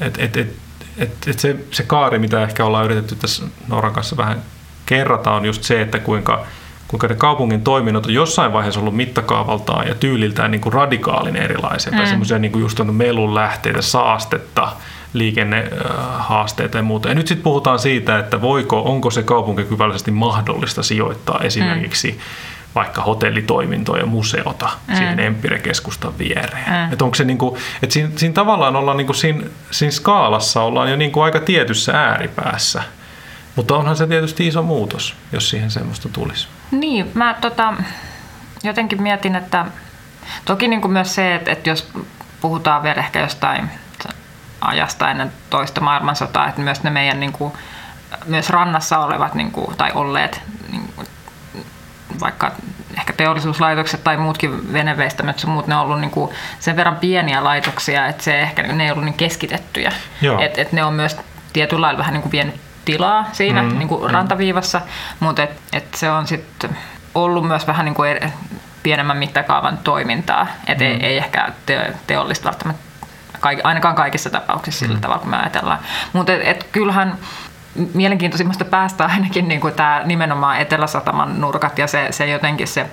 [0.00, 0.56] että et, et,
[0.98, 4.42] et, et se, se kaari, mitä ehkä ollaan yritetty tässä Norran kanssa vähän
[4.86, 6.46] kerrata, on just se, että kuinka,
[6.88, 11.92] kuinka ne kaupungin toiminnot on jossain vaiheessa ollut mittakaavaltaan ja tyyliltään niin kuin radikaalin erilaisia.
[11.92, 11.98] Mm.
[11.98, 14.72] Tai semmoisia niin kuin just melun lähteitä, saastetta,
[15.14, 17.08] liikennehaasteita ja muuta.
[17.08, 22.18] Ja nyt sitten puhutaan siitä, että voiko, onko se kaupunkikyvällisesti mahdollista sijoittaa esimerkiksi mm
[22.74, 24.96] vaikka hotellitoimintoa ja museota mm.
[24.96, 26.68] siihen Empire-keskustan viereen.
[26.68, 26.92] Mm.
[26.92, 30.96] Että onko se niinku, että siinä, siinä tavallaan ollaan niinku siinä, siinä skaalassa ollaan jo
[30.96, 32.82] niinku aika tietyssä ääripäässä.
[33.56, 36.48] Mutta onhan se tietysti iso muutos, jos siihen semmoista tulisi.
[36.70, 37.74] Niin, mä tota,
[38.62, 39.66] jotenkin mietin, että
[40.44, 41.88] toki niin kuin myös se, että, että jos
[42.40, 43.70] puhutaan vielä ehkä jostain
[44.66, 47.52] ajasta ennen toista maailmansotaa, että myös ne meidän niin kuin,
[48.26, 51.06] myös rannassa olevat niin kuin, tai olleet niin kuin,
[52.20, 52.52] vaikka
[52.98, 57.44] ehkä teollisuuslaitokset tai muutkin veneveistämät sun muut, ne on ollut niin kuin sen verran pieniä
[57.44, 59.92] laitoksia, että se ehkä ne ei ollut niin keskitettyjä.
[60.40, 61.16] Että et ne on myös
[61.52, 64.10] tietyllä lailla vähän niin kuin vienyt tilaa siinä mm, niin kuin mm.
[64.10, 64.80] rantaviivassa,
[65.20, 66.78] mutta et, et se on sitten
[67.14, 68.28] ollut myös vähän niin kuin eri,
[68.82, 70.90] pienemmän mittakaavan toimintaa, että mm.
[70.90, 72.82] ei, ei ehkä te, teollista välttämättä
[73.40, 75.00] kaik, ainakaan kaikissa tapauksissa sillä mm.
[75.00, 75.78] tavalla, kun me ajatellaan.
[76.12, 77.18] Mutta et, et kyllähän
[77.94, 82.86] mielenkiintoisimmasta päästä ainakin niin kuin tämä nimenomaan Etelä-Sataman nurkat ja se, se jotenkin se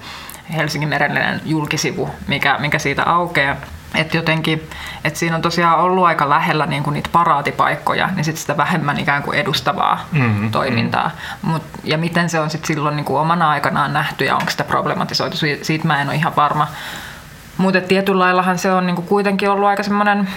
[0.56, 3.56] Helsingin merellinen julkisivu, mikä, mikä siitä aukeaa.
[3.96, 4.70] Että jotenkin,
[5.04, 9.00] että siinä on tosiaan ollut aika lähellä niin kuin niitä paraatipaikkoja, niin sitten sitä vähemmän
[9.00, 10.52] ikään kuin edustavaa mm-hmm.
[10.52, 11.12] toimintaa.
[11.42, 14.64] Mut, ja miten se on sitten silloin niin kuin omana aikanaan nähty ja onko sitä
[14.64, 16.68] problematisoitu, siitä mä en ole ihan varma.
[17.58, 20.30] Mutta tietyllä laillahan se on niin kuin kuitenkin ollut aika semmoinen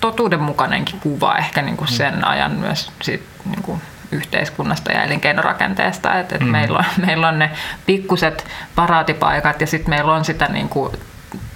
[0.00, 3.80] totuudenmukainenkin kuva ehkä niin kuin sen ajan myös siitä, niin kuin
[4.12, 6.18] yhteiskunnasta ja elinkeinorakenteesta.
[6.18, 6.46] Et, et mm.
[6.46, 7.50] meillä, on, meillä on ne
[7.86, 10.92] pikkuset paraatipaikat ja sitten meillä on sitä niin kuin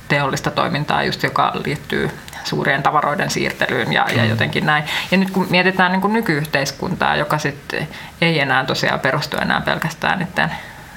[0.09, 2.11] teollista toimintaa, just, joka liittyy
[2.45, 4.85] suurien tavaroiden siirtelyyn ja, ja jotenkin näin.
[5.11, 7.89] Ja nyt kun mietitään niin kuin nykyyhteiskuntaa, joka sitten
[8.21, 10.51] ei enää tosiaan perustu enää pelkästään niiden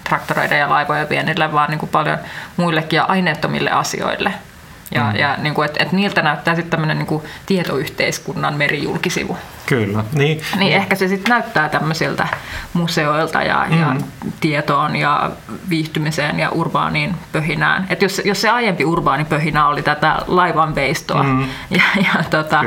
[0.08, 2.17] traktoreiden ja laivojen vienille, vaan niin kuin paljon
[2.58, 4.34] muillekin ja aineettomille asioille.
[4.91, 5.15] Ja, mm.
[5.15, 9.38] ja niin kuin, et, et niiltä näyttää sitten tämmöinen niin tietoyhteiskunnan merijulkisivu.
[9.65, 10.04] Kyllä.
[10.13, 12.28] Niin, niin ehkä se sitten näyttää tämmöisiltä
[12.73, 13.80] museoilta ja, mm.
[13.80, 13.95] ja
[14.39, 15.32] tietoon ja
[15.69, 17.86] viihtymiseen ja urbaaniin pöhinään.
[17.89, 21.41] Et jos, jos se aiempi urbaani pöhinä oli tätä laivanveistoa mm.
[21.69, 22.63] ja, ja tota,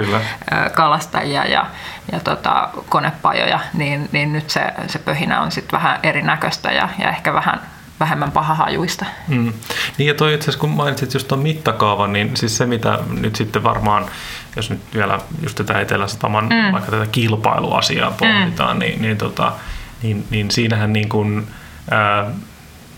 [0.75, 1.67] kalastajia ja,
[2.13, 7.09] ja tota, konepajoja, niin, niin nyt se, se pöhinä on sitten vähän erinäköistä ja, ja
[7.09, 7.61] ehkä vähän
[8.01, 9.07] vähemmän pahahajuista.
[9.29, 9.53] Mm.
[9.99, 13.37] Niin ja toi itse asiassa, kun mainitsit just tuon mittakaavan, niin siis se mitä nyt
[13.37, 14.07] sitten varmaan,
[14.57, 16.73] jos nyt vielä just tätä Etelä-Sataman, mm.
[16.73, 18.81] vaikka tätä kilpailuasiaa pohditaan, mm.
[18.81, 19.53] niin, niin, tota,
[20.03, 21.47] niin, niin siinähän niin kuin,
[21.91, 22.31] ää,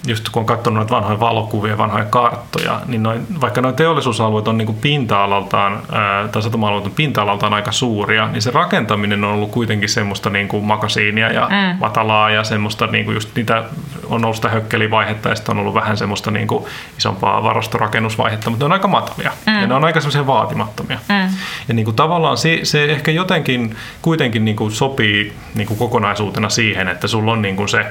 [0.06, 4.58] just kun on katsonut noita vanhoja valokuvia, vanhoja karttoja, niin noin, vaikka noin teollisuusalueet on
[4.58, 9.50] niin kuin pinta-alaltaan, ää, tai satama-alueet on pinta-alaltaan aika suuria, niin se rakentaminen on ollut
[9.50, 11.78] kuitenkin semmoista niin kuin makasiinia ja mm.
[11.78, 13.64] matalaa ja semmoista niin kuin just niitä
[14.08, 16.64] on ollut sitä hökkelivaihetta ja sitten on ollut vähän semmoista niin kuin
[16.98, 19.60] isompaa varastorakennusvaihetta, mutta ne on aika matalia mm.
[19.60, 20.98] ja ne on aika semmoisia vaatimattomia.
[21.08, 21.34] Mm.
[21.68, 26.48] Ja niin kuin tavallaan se, se ehkä jotenkin kuitenkin niin kuin sopii niin kuin kokonaisuutena
[26.48, 27.86] siihen, että sulla on niin kuin se,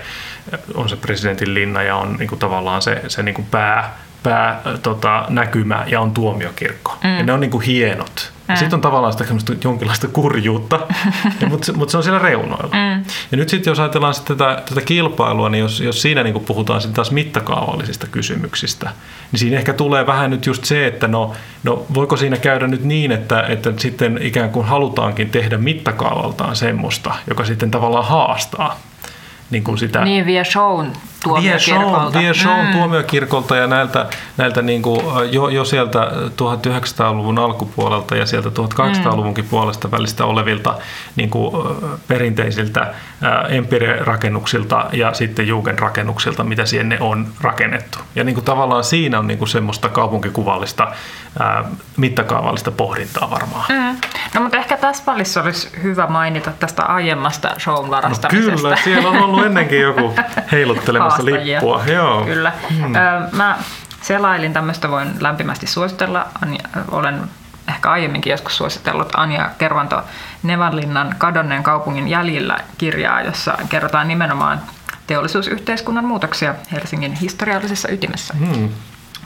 [0.74, 4.62] on se presidentin linna ja on niin kuin tavallaan se, se niin kuin pää, pää
[4.84, 6.98] tota, näkymä ja on tuomiokirkko.
[7.04, 7.18] Mm.
[7.18, 8.32] Ja ne on niin kuin hienot.
[8.48, 8.56] Mm.
[8.56, 9.26] Sitten on tavallaan sitä
[9.64, 10.80] jonkinlaista kurjuutta,
[11.50, 12.74] mutta mut se on siellä reunoilla.
[12.74, 13.04] Mm.
[13.32, 16.82] Ja nyt sitten jos ajatellaan sit tätä, tätä kilpailua, niin jos, jos siinä niin puhutaan
[16.82, 18.90] sitten taas mittakaavallisista kysymyksistä,
[19.32, 22.84] niin siinä ehkä tulee vähän nyt just se, että no, no voiko siinä käydä nyt
[22.84, 28.80] niin, että, että sitten ikään kuin halutaankin tehdä mittakaavaltaan semmoista, joka sitten tavallaan haastaa
[29.52, 30.04] niin kuin sitä...
[30.04, 32.20] Niin, vie shown tuomiokirkolta.
[32.20, 32.72] Vie shown mm.
[32.72, 34.06] tuomiokirkolta ja näiltä,
[34.38, 40.78] näiltä niin kuin jo, jo sieltä 1900-luvun alkupuolelta ja sieltä 1800-luvunkin puolesta välistä olevilta
[41.16, 41.56] niin kuin
[42.08, 42.94] perinteisiltä
[43.50, 48.00] empire-rakennuksilta ja sitten jugendrakennuksilta, mitä sinne on rakennettu.
[48.16, 50.92] Ja niin kuin tavallaan siinä on niin kuin semmoista kaupunkikuvallista
[51.98, 53.66] mittakaavallista pohdintaa varmaan.
[53.70, 53.98] Mm.
[54.36, 58.52] No mutta ehkä tässä välissä olisi hyvä mainita tästä aiemmasta shown varastamisesta.
[58.52, 60.14] No kyllä, siellä on ollut ennenkin joku
[60.52, 61.60] heiluttelemassa kalastajia.
[61.60, 62.26] lippua, joo.
[62.26, 62.54] Kyllä.
[62.70, 62.92] Hmm.
[63.32, 63.58] Mä
[64.02, 66.28] selailin tämmöistä, voin lämpimästi suositella.
[66.92, 67.22] Olen
[67.68, 70.02] ehkä aiemminkin joskus suositellut Anja Kervanto
[70.44, 74.62] Nevanlinnan Kadonneen kaupungin jäljillä kirjaa, jossa kerrotaan nimenomaan
[75.08, 78.34] teollisuusyhteiskunnan muutoksia Helsingin historiallisessa ytimessä.
[78.40, 78.70] Hmm.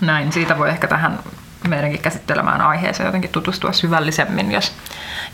[0.02, 1.20] Näin, siitä voi ehkä tähän
[1.68, 4.74] meidänkin käsittelemään aiheeseen jotenkin tutustua syvällisemmin, jos,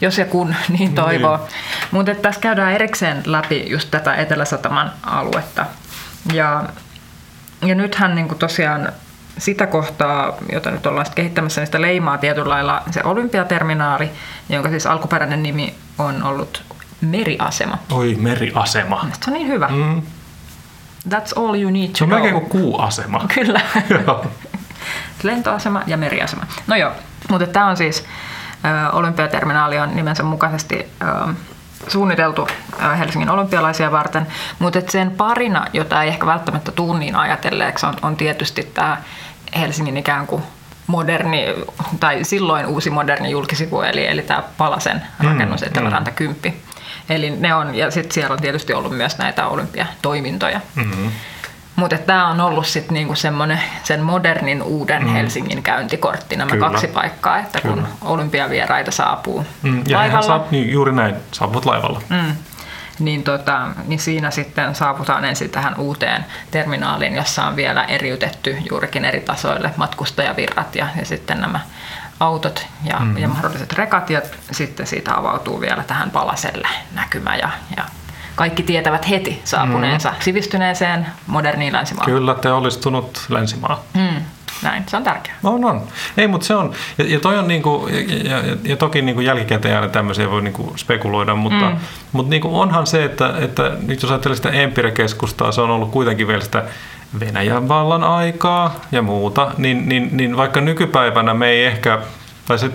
[0.01, 1.37] jos ja kun niin toivoo.
[1.37, 1.47] Niin.
[1.91, 5.65] Mutta tässä käydään erikseen läpi just tätä Etelä-Sataman aluetta.
[6.33, 6.63] Ja,
[7.61, 8.91] ja nythän niin tosiaan
[9.37, 14.09] sitä kohtaa, jota nyt ollaan kehittämässä, niin sitä leimaa tietyllä lailla se olympiaterminaali,
[14.49, 16.63] jonka siis alkuperäinen nimi on ollut
[17.01, 17.77] meriasema.
[17.91, 19.07] Oi, meriasema.
[19.23, 19.67] Se on niin hyvä.
[19.67, 20.01] Mm.
[21.09, 22.21] That's all you need to Se on know.
[22.21, 23.25] melkein kuin kuuasema.
[23.35, 23.61] Kyllä.
[25.23, 26.45] Lentoasema ja meriasema.
[26.67, 26.91] No joo,
[27.29, 28.05] mutta tämä on siis
[28.65, 31.33] ö, olympiaterminaali on nimensä mukaisesti ö,
[31.87, 32.47] suunniteltu
[32.99, 34.27] Helsingin olympialaisia varten,
[34.59, 38.97] mutta sen parina, jota ei ehkä välttämättä tuu niin ajatelleeksi, on, on tietysti tämä
[39.55, 40.43] Helsingin ikään kuin
[40.87, 41.45] moderni,
[41.99, 46.53] tai silloin uusi moderni julkisivu, eli, eli tämä Palasen rakennus, mm, Eteläranta 10.
[47.09, 50.61] Eli ne on, ja sitten siellä on tietysti ollut myös näitä olympiatoimintoja.
[50.75, 51.11] Mm-hmm.
[51.81, 55.09] Mutta tämä on ollut sitten niinku semmoinen sen modernin uuden mm.
[55.13, 56.69] Helsingin käyntikortti, nämä Kyllä.
[56.69, 57.87] kaksi paikkaa, että kun Kyllä.
[58.01, 62.01] olympiavieraita saapuu Mm, ja laivalla, saa, niin, juuri näin, saavat laivalla.
[62.09, 62.35] mm,
[62.99, 69.05] niin, tota, niin siinä sitten saavutaan ensin tähän uuteen terminaaliin, jossa on vielä eriytetty juurikin
[69.05, 71.59] eri tasoille matkustajavirrat ja, ja sitten nämä
[72.19, 73.17] autot ja, mm.
[73.17, 77.83] ja mahdolliset rekat ja sitten siitä avautuu vielä tähän palaselle näkymä ja, ja
[78.35, 80.15] kaikki tietävät heti saapuneensa mm.
[80.19, 82.13] sivistyneeseen moderniin länsimaahan.
[82.13, 83.83] Kyllä, teollistunut länsimaa.
[83.93, 84.21] Mm,
[84.61, 85.37] näin, se on tärkeää.
[85.43, 85.81] On, on.
[86.17, 87.89] Ei, mutta se on, ja, ja toi on niinku,
[88.23, 91.77] ja, ja, ja toki niinku jälkikäteen aina tämmöisiä voi niinku spekuloida, mutta, mm.
[92.11, 96.27] mutta niinku onhan se, että, että nyt jos ajattelee sitä Empire-keskustaa, se on ollut kuitenkin
[96.27, 96.63] vielä sitä
[97.19, 101.99] Venäjän vallan aikaa ja muuta, niin, niin, niin vaikka nykypäivänä me ei ehkä,
[102.47, 102.71] tai se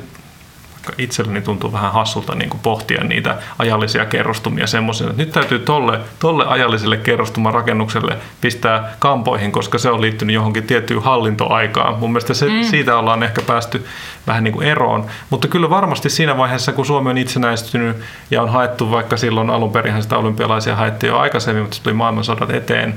[0.98, 6.00] itselleni tuntuu vähän hassulta niin kuin pohtia niitä ajallisia kerrostumia semmoisena, että nyt täytyy tolle,
[6.18, 11.98] tolle ajalliselle kerrostuman rakennukselle pistää kampoihin, koska se on liittynyt johonkin tiettyyn hallintoaikaan.
[11.98, 12.62] Mun mielestä se, mm.
[12.62, 13.86] siitä ollaan ehkä päästy
[14.26, 17.96] vähän niin kuin eroon, mutta kyllä varmasti siinä vaiheessa, kun Suomi on itsenäistynyt
[18.30, 21.94] ja on haettu vaikka silloin alun perin sitä olympialaisia haettiin jo aikaisemmin, mutta se tuli
[21.94, 22.94] maailmansodat eteen,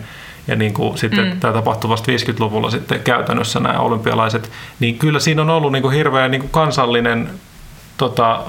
[0.49, 1.39] ja niin kuin sitten mm.
[1.39, 5.93] tämä tapahtui vasta 50-luvulla sitten käytännössä nämä olympialaiset, niin kyllä siinä on ollut niin kuin
[5.93, 7.29] hirveä niin kuin kansallinen
[7.99, 8.41] tota,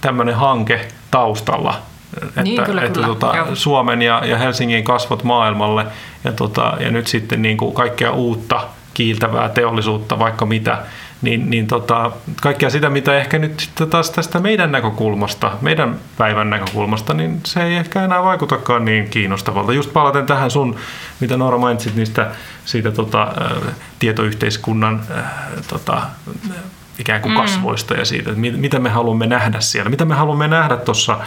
[0.00, 1.82] tämmöinen hanke taustalla,
[2.22, 3.06] että, Niin, kyllä, että kyllä.
[3.06, 3.54] tota, Joo.
[3.54, 5.86] Suomen ja, ja Helsingin kasvot maailmalle
[6.24, 8.60] ja, tota, ja nyt sitten niin kuin kaikkea uutta
[8.94, 10.78] kiiltävää teollisuutta, vaikka mitä,
[11.22, 16.50] niin, niin tota, kaikkea sitä, mitä ehkä nyt sitten taas tästä meidän näkökulmasta, meidän päivän
[16.50, 19.72] näkökulmasta, niin se ei ehkä enää vaikutakaan niin kiinnostavalta.
[19.72, 20.76] Just palaten tähän sun,
[21.20, 22.30] mitä Noora mainitsit niistä
[22.64, 23.32] siitä tota,
[23.98, 25.02] tietoyhteiskunnan
[25.68, 26.02] tota,
[26.98, 29.90] ikään kuin kasvoista ja siitä, että mit- mitä me haluamme nähdä siellä.
[29.90, 31.18] Mitä me haluamme nähdä tuossa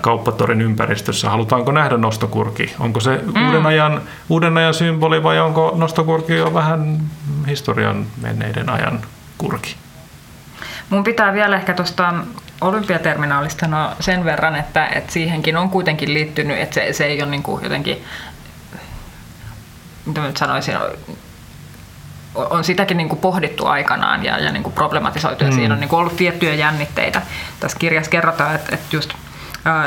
[0.00, 1.30] kauppatorin ympäristössä.
[1.30, 2.74] Halutaanko nähdä nostokurki?
[2.78, 3.46] Onko se mm.
[3.46, 7.00] uuden, ajan, uuden ajan symboli vai onko nostokurki jo vähän
[7.46, 9.00] historian menneiden ajan
[9.38, 9.76] kurki?
[10.90, 12.14] Mun pitää vielä ehkä tuosta
[12.60, 17.30] olympiaterminaalista sanoa sen verran, että, että siihenkin on kuitenkin liittynyt, että se, se ei ole
[17.30, 18.04] niin kuin jotenkin,
[20.06, 20.74] mitä mä nyt sanoisin,
[22.34, 25.56] on sitäkin niin kuin pohdittu aikanaan ja, ja niin kuin problematisoitu ja mm.
[25.56, 27.22] siinä on niin kuin ollut tiettyjä jännitteitä.
[27.60, 29.14] Tässä kirjassa kerrotaan, että, että just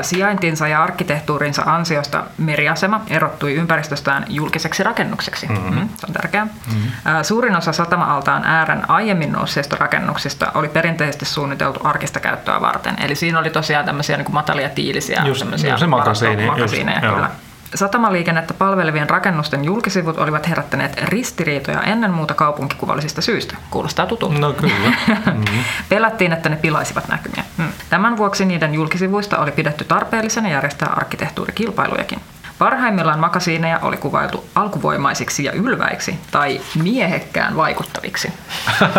[0.01, 5.47] sijaintinsa ja arkkitehtuurinsa ansiosta meriasema erottui ympäristöstään julkiseksi rakennukseksi.
[5.47, 5.79] Mm-hmm.
[5.79, 6.45] Mm, se on tärkeää.
[6.45, 6.91] Mm-hmm.
[7.23, 12.95] Suurin osa satama-altaan äärän aiemmin nousseista rakennuksista oli perinteisesti suunniteltu arkista käyttöä varten.
[13.01, 16.57] Eli siinä oli tosiaan tämmöisiä niin kuin matalia tiilisiä Just, tämmöisiä joo, se makasiini, just,
[16.57, 17.27] makasiineja, joo.
[17.75, 23.55] Satamaliikennettä palvelevien rakennusten julkisivut olivat herättäneet ristiriitoja ennen muuta kaupunkikuvallisista syistä.
[23.69, 24.39] Kuulostaa tutulta.
[24.39, 24.73] No kyllä.
[25.33, 25.63] Mm-hmm.
[25.89, 27.43] Pelättiin, että ne pilaisivat näkymiä.
[27.57, 27.67] Mm.
[27.89, 32.19] Tämän vuoksi niiden julkisivuista oli pidetty tarpeellisena järjestää arkkitehtuurikilpailujakin.
[32.63, 38.33] Parhaimmillaan makasiineja oli kuvailtu alkuvoimaisiksi ja ylväiksi tai miehekkään vaikuttaviksi.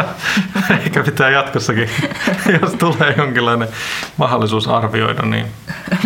[0.84, 1.90] Eikä pitää jatkossakin,
[2.60, 3.68] jos tulee jonkinlainen
[4.16, 5.46] mahdollisuus arvioida, niin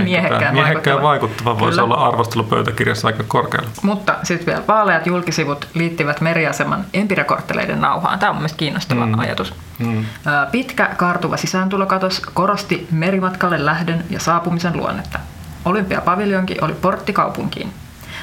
[0.02, 1.02] Miehekkään miehekkään vaikuttava.
[1.02, 3.68] vaikuttava voisi olla arvostelupöytäkirjassa aika korkealla.
[3.82, 8.18] Mutta sitten vielä vaaleat julkisivut liittyvät meriaseman empirakortteleiden nauhaan.
[8.18, 9.18] Tämä on mielestäni kiinnostava mm.
[9.18, 9.54] ajatus.
[9.78, 10.04] Mm.
[10.52, 15.18] Pitkä kaartuva sisääntulokatos korosti merimatkalle lähdön ja saapumisen luonnetta.
[15.68, 17.72] Olympiapaviljonki oli portti kaupunkiin.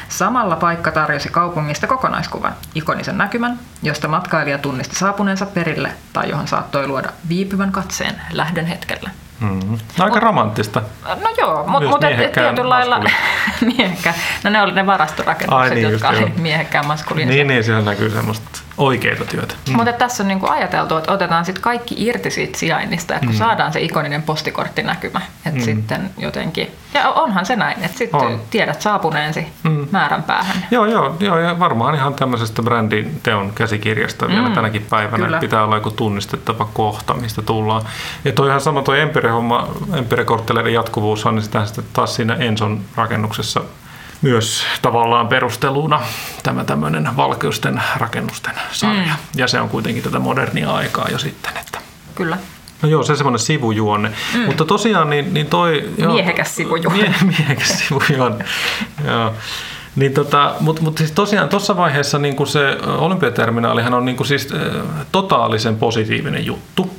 [0.09, 6.87] Samalla paikka tarjosi kaupungista kokonaiskuvan, ikonisen näkymän, josta matkailija tunnisti saapuneensa perille tai johon saattoi
[6.87, 9.09] luoda viipyvän katseen lähdön hetkellä.
[9.39, 9.77] Mm.
[9.99, 10.81] Aika romanttista.
[11.05, 12.99] No joo, mutta mut tietyllä lailla
[13.77, 14.15] miehekkään.
[14.43, 16.39] No ne oli ne varastorakennukset, Ai niin, jotka just oli joo.
[16.41, 17.43] miehekkään maskuliinisia.
[17.43, 19.55] Niin, niin, siellä näkyy semmoista oikeita työtä.
[19.69, 19.76] Mm.
[19.76, 23.39] Mutta tässä on niinku ajateltu, että otetaan sitten kaikki irti siitä sijainnista, että kun mm.
[23.39, 25.65] saadaan se ikoninen postikorttinäkymä, että mm.
[25.65, 28.41] sitten jotenkin, ja onhan se näin, että sitten On.
[28.49, 29.88] tiedät saapuneesi mm.
[29.91, 30.65] määrän päähän.
[30.71, 35.26] Joo, joo, joo, ja varmaan ihan tämmöisestä brändin teon käsikirjasta vielä Mm, tänäkin päivänä.
[35.26, 35.39] kyllä.
[35.39, 37.82] Pitää olla joku tunnistettava kohta, mistä tullaan.
[38.26, 43.61] Ja toi ihan sama toi Empire-homma, Empire-kortteleiden jatkuvuushan, niin sitä sitten taas siinä Enson rakennuksessa
[44.22, 46.01] myös tavallaan perusteluna
[46.43, 49.03] tämä tämmöinen valkeusten rakennusten sarja.
[49.03, 49.39] Mm.
[49.39, 51.80] Ja se on kuitenkin tätä modernia aikaa jo sitten, että
[52.16, 52.38] Kyllä.
[52.82, 54.11] No joo, se semmoinen sivujuonne.
[54.34, 54.41] Mm.
[54.41, 55.89] Mutta tosiaan niin, niin toi...
[56.13, 57.03] Miehekäs sivujuonne.
[57.03, 58.45] Mie, miehekäs sivujuonne,
[59.07, 59.34] joo.
[59.95, 64.28] Niin tota, mutta mut siis tosiaan tuossa vaiheessa niin kuin se olympiaterminaalihan on niin kuin
[64.28, 64.49] siis
[65.11, 66.94] totaalisen positiivinen juttu.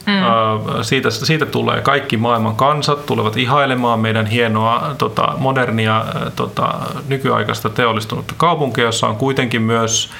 [0.82, 6.04] Siitä, siitä tulee kaikki maailman kansat tulevat ihailemaan meidän hienoa tota, modernia
[6.36, 6.74] tota,
[7.08, 10.10] nykyaikaista teollistunutta kaupunkia, jossa on kuitenkin myös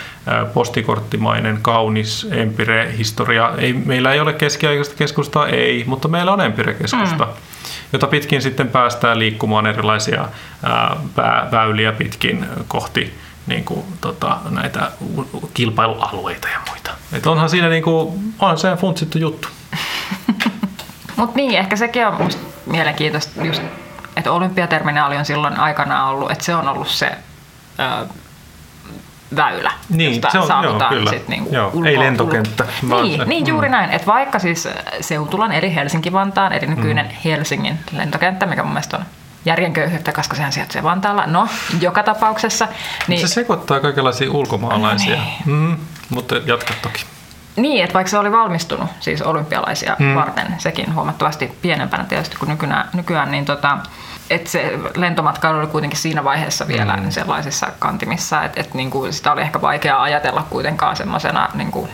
[0.55, 3.53] postikorttimainen, kaunis empire-historia.
[3.59, 7.25] Ei, meillä ei ole keskiaikaista keskustaa, ei, mutta meillä on empire-keskusta.
[7.25, 7.33] Mm
[7.93, 10.29] jota pitkin sitten päästään liikkumaan erilaisia
[10.63, 13.15] ää, vä- väyliä pitkin kohti
[13.47, 14.91] niin kuin, tota, näitä
[15.55, 16.91] kilpailualueita ja muita.
[17.13, 19.49] Et onhan siinä niin kuin, onhan se funtsittu juttu.
[21.17, 22.29] Mutta niin, ehkä sekin on
[22.67, 23.63] mielenkiintoista just,
[24.17, 27.11] että olympiaterminaali on silloin aikanaan ollut, että se on ollut se
[28.03, 28.07] ö,
[29.37, 31.11] väylä, Niin, josta se on- saavutaan joo, kyllä.
[31.11, 33.73] sit niinku Joo, ulko- ei lentokenttä, ulko- vaan Niin, se- niin juuri mm.
[33.73, 34.69] näin, että vaikka siis
[35.01, 39.05] Seutulan eli Helsinki-Vantaan, eli nykyinen Helsingin lentokenttä, mikä mun mielestä on
[39.47, 41.27] järjen köyhyyttä, koska sehän sijaitsee Vantaalla.
[41.27, 41.49] No,
[41.81, 42.69] joka tapauksessa.
[43.09, 45.77] Niin, Se sekoittaa kaikenlaisia ulkomaalaisia, mm,
[46.11, 47.05] mutta jatka toki.
[47.57, 50.07] Niin, että vaikka se oli valmistunut siis olympialaisia Mm.
[50.07, 50.15] mm.
[50.15, 53.79] varten, sekin huomattavasti pienempänä tietysti kuin nykyään, nykyään niin tota,
[54.31, 57.11] että se lentomatkailu oli kuitenkin siinä vaiheessa vielä mm.
[57.11, 61.89] sellaisissa kantimissa, että et niinku sitä oli ehkä vaikea ajatella kuitenkaan semmoisena niinku,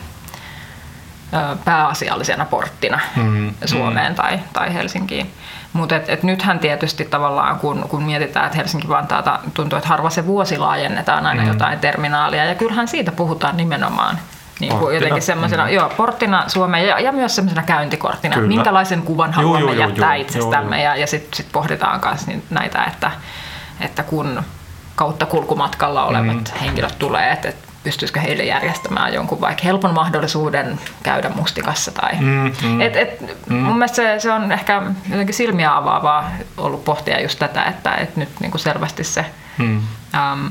[1.65, 5.33] pääasiallisena porttina Mm, Suomeen tai, tai Helsinkiin.
[5.73, 10.27] Mutta et, et nythän tietysti tavallaan, kun, kun mietitään, että Helsinki-Vantaata tuntuu, että harva se
[10.27, 11.49] vuosi laajennetaan aina mm.
[11.49, 14.18] jotain terminaalia, ja kyllähän siitä puhutaan nimenomaan
[14.61, 15.70] niin kuin jotenkin semmoisena, mm.
[15.70, 18.47] joo, porttina Suomeen ja, ja myös semmoisena käyntikorttina, Kyllä.
[18.47, 22.01] että minkälaisen kuvan haluamme juu, juu, jättää juu, itsestämme, juu, ja, ja sitten sit pohditaan
[22.05, 23.11] myös näitä, että,
[23.81, 24.43] että kun
[24.95, 26.59] kautta kulkumatkalla olevat mm.
[26.61, 31.93] henkilöt tulee, että, että pystyisikö heille järjestämään jonkun vaikka helpon mahdollisuuden käydä mustikassa.
[31.93, 32.80] Tai, Mm, mm.
[32.80, 33.57] et, et, mm.
[33.57, 38.16] Mun mielestä se, se on ehkä jotenkin silmiä avaavaa ollut pohtia just tätä, että et
[38.16, 39.24] nyt niin kuin selvästi se
[39.59, 39.80] Mm.
[40.14, 40.49] äm,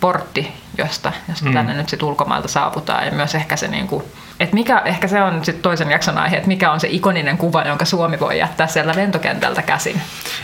[0.00, 1.54] portti, josta, josta mm.
[1.54, 4.04] tänne nyt sit ulkomailta saavutaan ja myös ehkä se niin kuin,
[4.40, 7.62] että mikä, ehkä se on sit toisen jakson aihe, että mikä on se ikoninen kuva,
[7.62, 10.00] jonka Suomi voi jättää siellä lentokentältä käsin.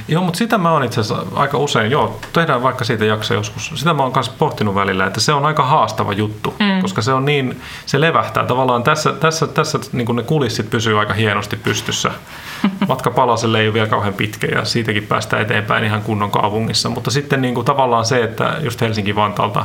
[0.09, 3.73] Joo, mutta sitä mä oon itse asiassa aika usein, joo, tehdään vaikka siitä jakso joskus.
[3.75, 6.83] Sitä mä oon kanssa pohtinut välillä, että se on aika haastava juttu, mm.
[6.83, 11.13] koska se on niin, se levähtää tavallaan tässä, tässä, tässä niin ne kulissit pysyy aika
[11.15, 12.11] hienosti pystyssä.
[12.89, 17.11] Matka palaselle ei ole vielä kauhean pitkä ja siitäkin päästään eteenpäin ihan kunnon kaupungissa, mutta
[17.11, 19.65] sitten niin kuin tavallaan se, että just Helsinki-Vantaalta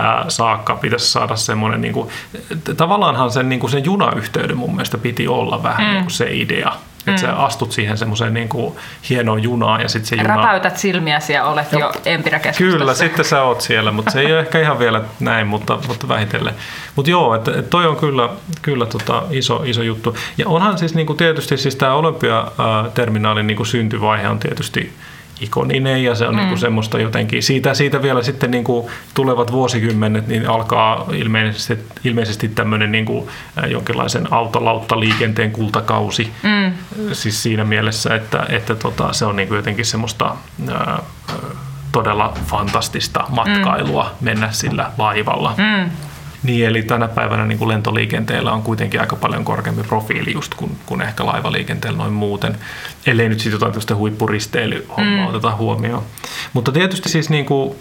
[0.00, 2.08] ää, saakka pitäisi saada semmoinen, niin kuin,
[2.76, 5.92] tavallaanhan sen, niin kuin sen junayhteyden mun mielestä piti olla vähän mm.
[5.92, 6.72] niin kuin se idea.
[7.00, 7.18] Että mm.
[7.18, 8.74] sä astut siihen semmoiseen niin kuin
[9.10, 10.36] hienoon junaan ja sitten se juna...
[10.36, 12.78] Räpäytät silmiäsi ja olet jo empiräkeskustassa.
[12.78, 16.08] Kyllä, sitten sä oot siellä, mutta se ei ole ehkä ihan vielä näin, mutta, mutta
[16.08, 16.54] vähitellen.
[16.96, 18.28] Mutta joo, että et toi on kyllä,
[18.62, 20.16] kyllä tota iso, iso juttu.
[20.38, 24.92] Ja onhan siis niinku tietysti siis tämä olympiaterminaalin niinku syntyvaihe on tietysti
[25.40, 26.40] ikoninen ja se on mm.
[26.40, 32.92] niinku semmoista jotenkin, siitä, siitä vielä sitten niinku tulevat vuosikymmenet, niin alkaa ilmeisesti, ilmeisesti tämmöinen
[32.92, 33.30] niinku
[33.66, 36.32] jonkinlaisen autolauttaliikenteen kultakausi.
[36.42, 36.72] Mm.
[37.12, 40.36] Siis siinä mielessä, että, että tota, se on niinku jotenkin semmoista
[40.70, 41.02] ää,
[41.92, 44.24] todella fantastista matkailua mm.
[44.24, 45.54] mennä sillä laivalla.
[45.56, 45.90] Mm.
[46.42, 50.76] Niin, eli tänä päivänä niin kuin lentoliikenteellä on kuitenkin aika paljon korkeampi profiili just kuin,
[50.86, 52.56] kuin ehkä laivaliikenteellä noin muuten,
[53.06, 55.26] ellei nyt sitten jotain tällaista huippuristeilyhommaa mm.
[55.26, 56.02] oteta huomioon.
[56.52, 57.74] Mutta tietysti siis niin kuin,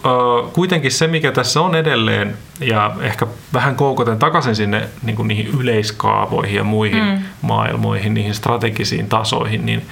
[0.53, 5.47] kuitenkin se, mikä tässä on edelleen, ja ehkä vähän koukoten takaisin sinne niin kuin niihin
[5.59, 7.19] yleiskaavoihin ja muihin mm.
[7.41, 9.85] maailmoihin, niihin strategisiin tasoihin, niin,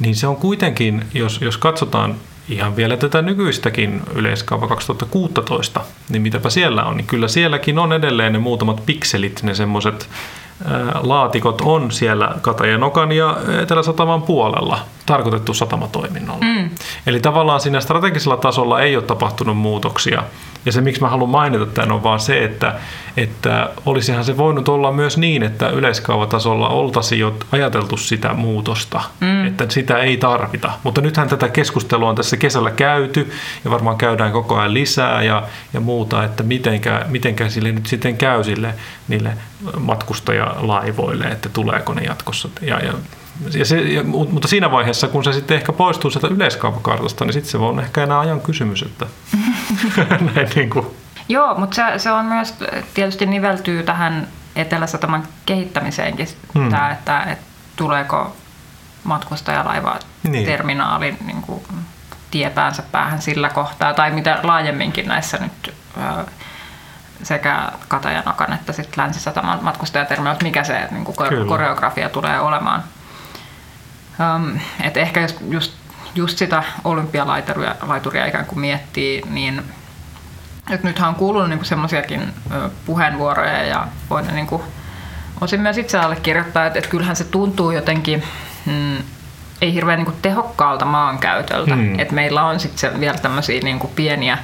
[0.00, 2.14] niin se on kuitenkin, jos, jos katsotaan
[2.48, 8.32] ihan vielä tätä nykyistäkin yleiskaava 2016, niin mitäpä siellä on, niin kyllä sielläkin on edelleen
[8.32, 10.08] ne muutamat pikselit, ne semmoiset
[11.02, 16.44] laatikot on siellä Katajanokan ja Etelä-Sataman puolella tarkoitettu satamatoiminnolla.
[16.44, 16.70] Mm.
[17.06, 20.22] Eli tavallaan siinä strategisella tasolla ei ole tapahtunut muutoksia
[20.66, 22.74] Ja se, miksi mä haluan mainita tämän, on vaan se, että,
[23.16, 29.46] että olisihan se voinut olla myös niin, että yleiskaavatasolla oltaisiin jo ajateltu sitä muutosta, mm.
[29.46, 30.70] että sitä ei tarvita.
[30.82, 33.32] Mutta nythän tätä keskustelua on tässä kesällä käyty
[33.64, 35.42] ja varmaan käydään koko ajan lisää ja,
[35.72, 38.74] ja muuta, että mitenkä, mitenkä sille nyt sitten käy sille
[39.08, 39.30] niille
[39.78, 42.48] matkustajalaivoille, että tuleeko ne jatkossa.
[42.60, 42.92] Ja, ja
[43.54, 47.50] ja se, ja, mutta siinä vaiheessa, kun se sitten ehkä poistuu sieltä yleiskaavakartasta, niin sitten
[47.50, 49.06] se on ehkä enää ajan kysymys, että
[50.34, 50.86] näin niin kuin.
[51.28, 52.54] Joo, mutta se, se on myös
[52.94, 56.70] tietysti niveltyy tähän Etelä-Sataman kehittämiseenkin hmm.
[56.70, 57.44] tämä, että, että
[57.76, 58.36] tuleeko
[59.04, 60.46] matkustajalaiva niin.
[60.46, 61.62] terminaalin niin kuin
[62.30, 65.74] tiepäänsä päähän sillä kohtaa, tai mitä laajemminkin näissä nyt
[67.22, 71.16] sekä Katajanokan että sitten Länsi-Sataman matkustajaterminaalit, mikä se niin kuin
[71.48, 72.84] koreografia tulee olemaan.
[74.20, 75.72] Um, et ehkä jos just,
[76.14, 79.62] just sitä olympialaituria laituria ikään kuin miettii, niin
[80.70, 82.32] et nythän on kuulunut niinku semmoisiakin
[82.86, 84.64] puheenvuoroja ja voin niinku,
[85.40, 88.22] osin myös itse allekirjoittaa, että et kyllähän se tuntuu jotenkin
[88.66, 88.96] mm,
[89.60, 91.76] ei hirveän niinku tehokkaalta maankäytöltä.
[91.76, 91.98] Mm.
[91.98, 94.38] Et meillä on sitten vielä tämmöisiä niinku pieniä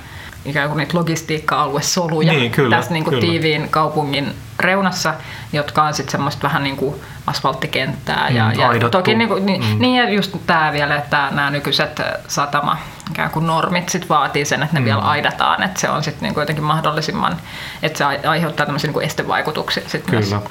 [0.44, 3.30] ikään kuin niitä logistiikka-aluesoluja niin, kyllä, tässä niin kuin kyllä.
[3.30, 5.14] tiiviin kaupungin reunassa,
[5.52, 6.94] jotka on sitten semmoista vähän niin kuin
[7.26, 8.30] asfalttikenttää.
[8.30, 8.98] Mm, ja, ja aidattu.
[8.98, 9.76] toki niin, kuin, niin, Mm.
[9.78, 12.78] niin ja just tämä vielä, että nämä nykyiset satama
[13.10, 14.84] ikään kuin normit sit vaatii sen, että ne Mm.
[14.84, 17.36] vielä aidataan, että se on sitten niin kuin jotenkin mahdollisimman,
[17.82, 20.42] että se ai- aiheuttaa tämmöisiä niin kuin estevaikutuksia sit myös Kyllä.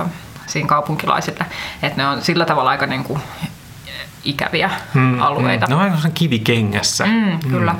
[0.00, 0.04] ö,
[0.46, 1.46] siinä kaupunkilaisille,
[1.82, 3.20] että ne on sillä tavalla aika niin kuin
[4.24, 5.66] ikäviä Mm, alueita.
[5.66, 5.70] Mm.
[5.70, 7.04] Ne on aika kivikengässä.
[7.06, 7.74] Mm, kyllä.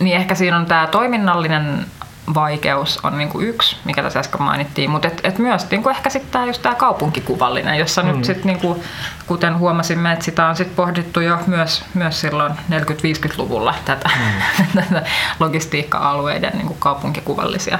[0.00, 1.86] Niin ehkä siinä on tämä toiminnallinen
[2.34, 6.32] vaikeus on niinku yksi, mikä tässä äsken mainittiin, mutta et, et myös niinku ehkä sitten
[6.32, 8.08] tämä just tämä kaupunkikuvallinen, jossa mm.
[8.08, 8.84] nyt sitten niinku,
[9.26, 14.66] kuten huomasimme, että sitä on sitten pohdittu jo myös, myös silloin 40-50-luvulla tätä, mm.
[14.82, 15.02] tätä
[15.40, 17.78] logistiikka-alueiden niinku kaupunkikuvallisia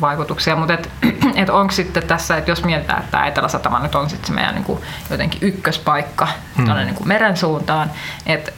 [0.00, 0.90] vaikutuksia, mutta et,
[1.42, 4.54] et onko sitten tässä, että jos mietitään, että tämä Etelä-Satama nyt on sitten se meidän
[4.54, 6.64] niinku jotenkin ykköspaikka mm.
[6.64, 7.90] tuonne niinku meren suuntaan,
[8.26, 8.52] että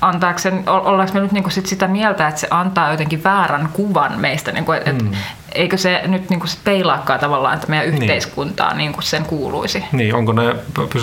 [0.00, 3.68] antaako sen, o- ollaanko me nyt niinku sit sitä mieltä, että se antaa jotenkin väärän
[3.72, 5.10] kuvan meistä, niinku, et, mm.
[5.54, 9.84] Eikö se nyt niinku sit peilaakaan tavallaan että meidän yhteiskuntaa niin kuin sen kuuluisi?
[9.92, 10.56] Niin, onko ne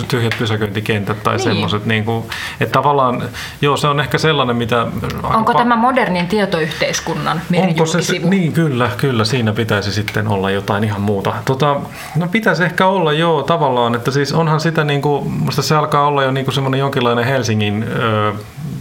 [0.08, 1.44] tyhjät pysäköintikentät tai Niin.
[1.44, 1.54] niin.
[1.54, 2.24] semmoiset, niin kuin,
[2.60, 3.22] että tavallaan,
[3.60, 4.86] joo se on ehkä sellainen, mitä...
[5.22, 10.84] Onko pa- tämä modernin tietoyhteiskunnan Onko se, niin kyllä, kyllä, siinä pitäisi sitten olla jotain
[10.84, 11.34] ihan muuta.
[11.44, 11.80] Tota,
[12.16, 16.06] no pitäisi ehkä olla joo tavallaan, että siis onhan sitä niin kuin, musta se alkaa
[16.06, 18.32] olla jo niin kuin semmoinen jonkinlainen Helsingin ö,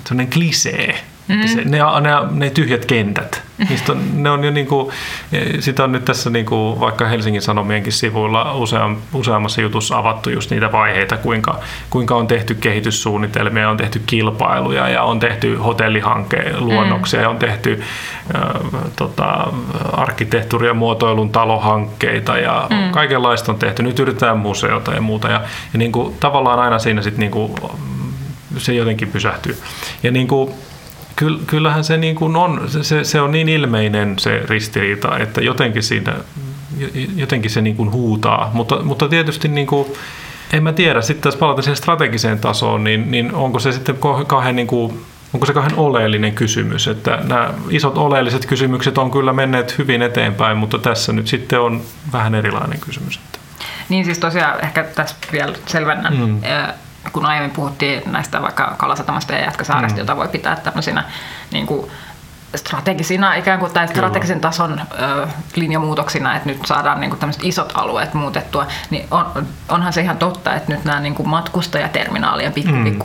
[0.08, 0.96] semmoinen klisee.
[1.28, 1.48] Mm.
[1.48, 4.94] Se, ne, ne, ne tyhjät kentät, niistä on, ne on jo niin kuin,
[5.60, 10.52] sitä on nyt tässä niin kuin vaikka Helsingin Sanomienkin sivuilla useam, useammassa jutussa avattu just
[10.52, 11.60] niitä vaiheita, kuinka,
[11.90, 17.84] kuinka on tehty kehityssuunnitelmia, on tehty kilpailuja ja on tehty hotellihankeluonnoksia ja on tehty
[18.36, 18.42] äh,
[18.96, 19.48] tota,
[19.92, 22.92] arkkitehtuuri- ja muotoilun talohankkeita ja mm.
[22.92, 23.84] kaikenlaista on tehty.
[23.84, 25.42] Nyt yritetään museota ja muuta ja,
[25.74, 27.56] ja niin kuin, tavallaan aina siinä sitten niin kuin,
[28.58, 29.58] se jotenkin pysähtyy.
[30.04, 30.54] Ja niin kuin,
[31.48, 36.14] kyllähän se, niin kuin on, se, se on niin ilmeinen se ristiriita, että jotenkin, siinä,
[37.16, 38.52] jotenkin se niin kuin huutaa.
[38.54, 39.88] Mutta, mutta tietysti niin kuin,
[40.54, 43.98] en mä tiedä, sitten tässä palata siihen strategiseen tasoon, niin, niin onko se sitten
[44.28, 49.34] kauhean, niin kuin, onko se kauhean oleellinen kysymys, että nämä isot oleelliset kysymykset on kyllä
[49.34, 51.82] menneet hyvin eteenpäin, mutta tässä nyt sitten on
[52.14, 53.20] vähän erilainen kysymys.
[53.90, 56.42] Niin siis tosiaan ehkä tässä vielä selvennän, mm.
[57.14, 60.00] Kun aiemmin puhuttiin näistä vaikka Kalasatamasta ja Jätkäsaaresta, mm.
[60.00, 61.04] jota voi pitää tämmöisinä
[61.52, 61.92] niin kuin
[62.56, 67.72] strategisina ikään kuin tai strategisen tason ö, linjamuutoksina, että nyt saadaan niin kuin tämmöiset isot
[67.76, 72.72] alueet muutettua, niin on, onhan se ihan totta, että nyt nämä niin kuin matkustajaterminaalien pikku,
[72.72, 72.84] Mm.
[72.84, 73.00] niin,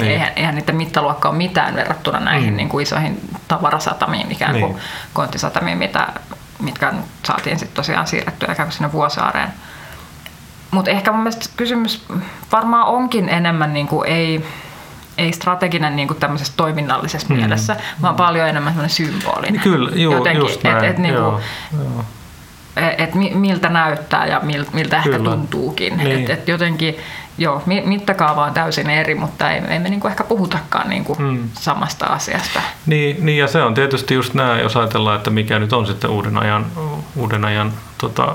[0.00, 0.12] Niin.
[0.12, 2.56] Eihän, eihän niiden mittaluokka ole mitään verrattuna näihin Mm.
[2.56, 4.82] niin kuin isoihin tavarasatamiin, ikään kuin Niin.
[5.12, 6.06] konttisatamiin, mitä,
[6.60, 6.92] mitkä
[7.26, 9.48] saatiin sitten tosiaan siirrettyä ikään kuin sinne Vuosaareen.
[10.70, 12.04] Mutta ehkä mun mielestä kysymys
[12.52, 14.44] varmaan onkin enemmän niin kuin ei,
[15.18, 17.36] ei strateginen niin kuin tämmöisessä toiminnallisessa mm.
[17.36, 19.52] mielessä, vaan paljon enemmän semmoinen symbolinen.
[19.52, 20.84] Niin kyllä, juu, Jotenkin, just näin.
[20.84, 22.04] Et, et, niin kuin, joo.
[22.98, 25.30] et mi- miltä näyttää ja mil, miltä ehkä Kyllä.
[25.30, 25.96] tuntuukin.
[25.96, 26.20] Niin.
[26.24, 26.96] Et, et jotenkin,
[27.38, 31.04] joo, mi- mittakaava on täysin eri, mutta ei, ei me niin kuin ehkä puhutakaan niin
[31.04, 31.48] kuin Mm.
[31.54, 32.60] samasta asiasta.
[32.86, 36.10] Niin, niin, ja se on tietysti just nämä, jos ajatellaan, että mikä nyt on sitten
[36.10, 36.66] uuden ajan,
[37.16, 38.34] uuden ajan tota,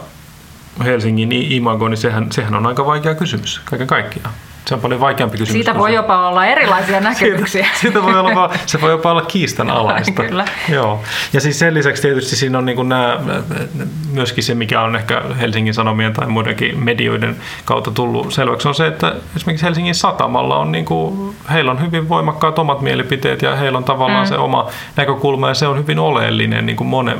[0.84, 4.32] Helsingin imago, niin sehän, sehän on aika vaikea kysymys kaiken kaikkiaan.
[4.68, 5.54] Se on paljon vaikeampi kysymys.
[5.54, 5.96] Siitä voi se.
[5.96, 7.64] jopa olla erilaisia näkemyksiä.
[7.64, 10.24] Siitä, siitä voi olla, se voi jopa olla kiistanalaista.
[10.30, 10.46] Kyllä.
[10.70, 11.04] Joo.
[11.34, 13.20] Ja siis sen lisäksi tietysti siinä on niin kuin nämä,
[14.12, 18.88] myöskin se, mikä on ehkä Helsingin Sanomien tai muidenkin medioiden kautta tullut selväksi, on se,
[18.88, 23.78] että esimerkiksi Helsingin Satamalla on, niin kuin, heillä on hyvin voimakkaat omat mielipiteet ja heillä
[23.78, 24.30] on tavallaan mm.
[24.30, 27.18] se oma näkökulma ja se on hyvin oleellinen niin kuin mone,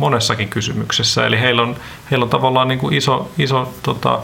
[0.00, 1.26] monessakin kysymyksessä.
[1.26, 1.76] Eli heillä on,
[2.10, 4.18] heillä on tavallaan niin kuin iso, iso tota,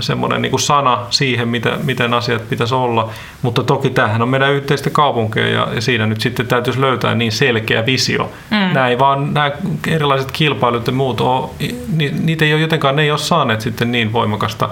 [0.00, 3.10] semmoinen niin kuin sana siihen, mitä, miten asiat pitäisi olla.
[3.42, 7.32] Mutta toki tämähän on meidän yhteistä kaupunkia ja, ja siinä nyt sitten täytyisi löytää niin
[7.32, 8.32] selkeä visio.
[8.50, 8.56] Mm.
[8.56, 9.50] Nämä ei vaan, nämä
[9.86, 11.50] erilaiset kilpailut ja muut, ole,
[11.96, 14.68] ni, niitä ei ole jotenkaan, ne ei ole saaneet sitten niin voimakasta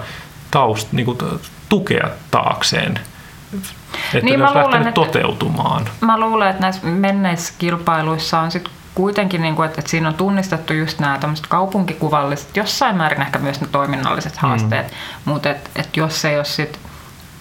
[0.51, 1.19] taust, niin kuin,
[1.69, 3.01] tukea taakseen.
[3.55, 3.69] Että
[4.23, 5.85] Niin, ne mä luulen, että- toteutumaan.
[6.01, 10.15] Mä luulen, että näissä menneissä kilpailuissa on sitten kuitenkin, niin kuin, että, että siinä on
[10.15, 14.95] tunnistettu just nämä tämmöiset kaupunkikuvalliset, jossain määrin ehkä myös ne toiminnalliset haasteet, mm.
[15.25, 16.79] mutta et, et jos ei ole sit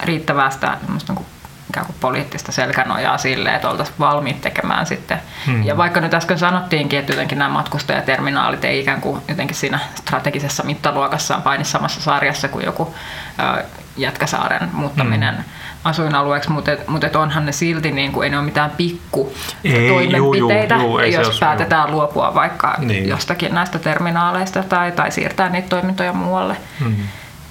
[0.04, 1.28] riittävää sitä semmoista niin kuin,
[1.70, 5.20] ikään kuin poliittista selkänojaa sille, että oltaisiin valmiit tekemään sitten.
[5.48, 5.64] Mm.
[5.64, 10.64] Ja vaikka nyt äsken sanottiinkin, että jotenkin nämä matkustajaterminaalit ei ikään kuin jotenkin siinä strategisessa
[10.64, 12.96] mittaluokassaan paini samassa sarjassa kuin joku
[13.40, 13.64] ö,
[13.98, 15.44] Jätkäsaaren muuttaminen mm
[15.88, 19.34] asuinalueeksi, mutta, et, mutta et onhan ne silti, niin kuin, ei ne ole mitään pikku
[19.64, 23.08] Ei, toimenpiteitä, juu, juu, ei se jos olisi- päätetään luopua vaikka Niin.
[23.10, 26.58] jostakin näistä terminaaleista tai, tai siirtää niitä toimintoja muualle.
[26.80, 26.96] Mm.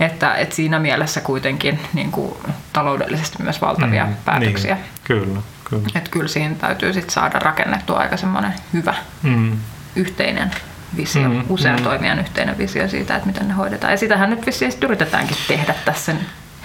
[0.01, 2.35] Että, et siinä mielessä kuitenkin niin kuin,
[2.73, 4.15] taloudellisesti myös valtavia mm.
[4.25, 4.75] päätöksiä.
[4.75, 5.89] Niin, kyllä, kyllä.
[5.95, 9.53] Että kyllä siinä täytyy sit saada rakennettua aika semmoinen hyvä Mm.
[9.97, 10.51] yhteinen
[10.97, 11.85] visio, Mm, usean mm.
[11.85, 13.93] toimijan yhteinen visio siitä, että miten ne hoidetaan.
[13.93, 16.13] Ja sitähän nyt vissiin yritetäänkin tehdä tässä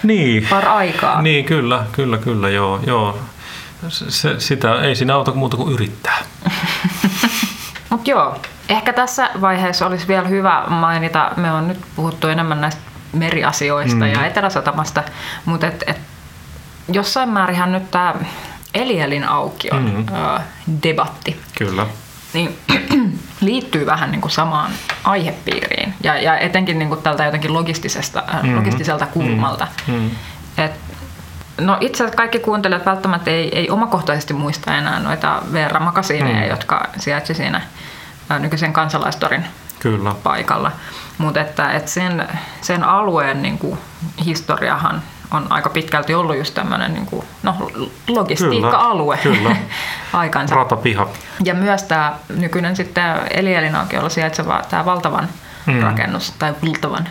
[0.03, 0.47] Niin.
[0.49, 1.21] par aikaa.
[1.21, 3.19] Niin, kyllä, kyllä, kyllä, joo, joo.
[3.89, 6.17] Se, sitä ei siinä auta muuta kuin yrittää.
[7.89, 8.37] Mutta joo,
[8.69, 12.81] ehkä tässä vaiheessa olisi vielä hyvä mainita, me on nyt puhuttu enemmän näistä
[13.13, 14.11] meriasioista Mm.
[14.11, 15.03] ja Eteläsatamasta,
[15.45, 15.97] mutta et, et,
[16.91, 18.15] jossain määrinhän nyt tämä
[18.73, 19.95] Elielin aukion Mm.
[19.97, 20.05] mm.
[20.83, 21.85] debatti Kyllä.
[22.33, 22.57] Niin
[23.41, 24.71] liittyy vähän niin kuin samaan
[25.03, 28.47] aihepiiriin ja, ja etenkin niin kuin tältä jotenkin logistisesta, Mhm.
[28.47, 28.55] mm.
[28.55, 29.67] logistiselta kulmalta.
[29.87, 30.09] Mm.
[30.57, 30.71] Et,
[31.61, 36.43] no itse asiassa kaikki kuuntelijat välttämättä ei, ei omakohtaisesti muista enää noita VR-makasiineja, Mm.
[36.43, 36.49] mm.
[36.49, 37.61] jotka sijaitsi siinä
[38.29, 39.45] ää, nykyisen kansalaistorin
[39.79, 40.15] Kyllä.
[40.23, 40.71] paikalla.
[41.17, 42.27] Mutta että, et sen,
[42.61, 43.77] sen alueen niin kuin,
[44.25, 45.01] historiahan
[45.31, 47.55] on aika pitkälti ollut just tämmöinen niin kuin, no,
[48.07, 49.55] logistiikka-alue Kyllä.
[50.13, 50.55] aikansa.
[50.55, 51.07] Ratapiha.
[51.43, 55.27] Ja myös tämä nykyinen sitten Elielinaukiolla sijaitseva tämä valtavan
[55.65, 55.73] Mm.
[55.73, 55.81] mm.
[55.81, 57.07] rakennus, tai valtavan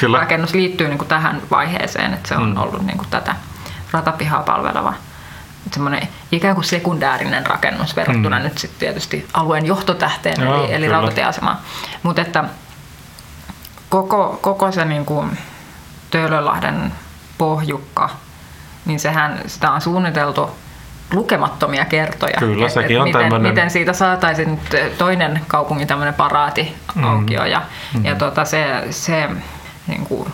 [0.00, 0.18] Kyllä.
[0.18, 2.48] rakennus liittyy niin kuin tähän vaiheeseen, että se on Mm.
[2.54, 2.56] mm.
[2.56, 3.34] ollut niin kuin tätä
[3.92, 4.94] ratapihaa palveleva
[5.72, 8.42] semmoinen ikään kuin sekundäärinen rakennus verrattuna Mm.
[8.42, 8.48] mm.
[8.48, 10.96] nyt sitten tietysti alueen johtotähteen Joo, eli, eli kyllä.
[10.96, 11.58] rautatieasemaan.
[12.02, 12.44] Mutta että
[13.88, 15.38] koko, koko se niin kuin
[16.12, 16.92] Töölönlahden
[17.38, 18.10] pohjukka,
[18.84, 20.50] niin sehän sitä on suunniteltu
[21.14, 22.36] lukemattomia kertoja.
[22.38, 26.74] Kyllä, Et- sekin et on miten, tämmönen- miten siitä saataisiin nyt toinen kaupungin tämmöinen paraati
[26.94, 27.04] Mm.
[27.04, 27.44] aukio.
[27.44, 27.62] Ja,
[28.02, 29.28] ja tota, se, se,
[29.86, 30.32] niin kuin,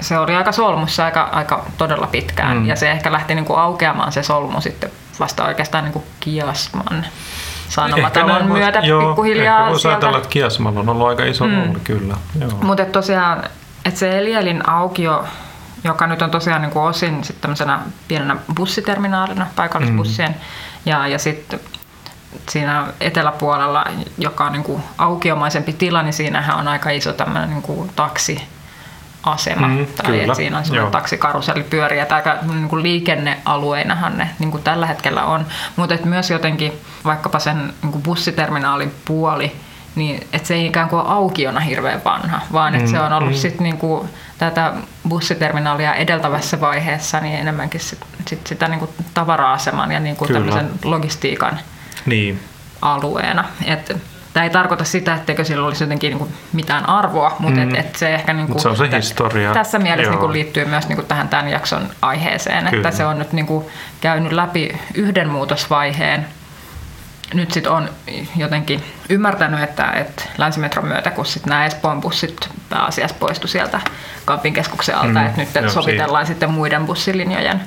[0.00, 2.56] se oli aika solmussa aika, aika todella pitkään.
[2.56, 2.66] Mm.
[2.66, 7.06] Ja se ehkä lähti niin kuin aukeamaan se solmu sitten vasta oikeastaan niin kuin Kiasman
[7.68, 9.96] sanomatalon myötä joo, pikkuhiljaa Ehkä voisi sieltä.
[9.96, 11.54] ajatella, että Kiasmalla on ollut aika iso Mm.
[11.54, 12.14] rooli, kyllä.
[12.62, 13.44] Mutta tosiaan,
[13.84, 15.24] että se Elielin aukio,
[15.84, 17.78] joka nyt on tosiaan niin kuin osin tämmöisenä
[18.08, 20.36] pienenä bussiterminaalina paikallisbussien, mm.
[20.86, 21.60] ja, ja sitten
[22.48, 23.84] siinä eteläpuolella,
[24.18, 29.68] joka on niin kuin autiomaisempi tila, niin siinähän on aika iso tämmöinen niin kuin taksiasema.
[29.68, 30.90] Mm, tai kyllä, että siinä on semmoinen joo.
[30.90, 35.46] taksikaruselli pyörii, ja aika niin kuin liikennealueinahan ne niin kuin tällä hetkellä on.
[35.76, 36.72] Mutta myös jotenkin
[37.04, 39.56] vaikkapa sen niin kuin bussiterminaalin puoli,
[39.94, 43.12] niin että se ei ikään kuin ole aukiona hirveän vanha, vaan että Mm, se on
[43.12, 43.36] ollut mm.
[43.36, 44.72] sitten niinku tätä
[45.08, 51.58] bussiterminaalia edeltävässä vaiheessa niin enemmänkin sit, sit sitä niinku tavara-aseman ja niinku tämmöisen logistiikan
[52.06, 52.40] Niin.
[52.82, 53.44] alueena.
[53.64, 53.92] Et,
[54.32, 57.74] Tämä ei tarkoita sitä, etteikö sillä olisi jotenkin niinku mitään arvoa, mutta Mm.
[57.74, 59.52] et, et se ehkä niinku, se on se historia.
[59.52, 60.10] tässä mielessä Joo.
[60.20, 62.88] niinku liittyy myös niinku tähän tämän jakson aiheeseen, Kyllä.
[62.88, 63.70] että se on nyt niinku
[64.00, 66.26] käynyt läpi yhden muutosvaiheen.
[67.34, 67.88] Nyt sitten on
[68.36, 73.80] jotenkin ymmärtänyt, että, että länsimetron myötä, kun sit nämä Espoon bussit pääasiassa poistu sieltä
[74.24, 77.60] Kampin keskuksen alta, Mm, että nyt joo, sovitellaan sitten muiden bussilinjojen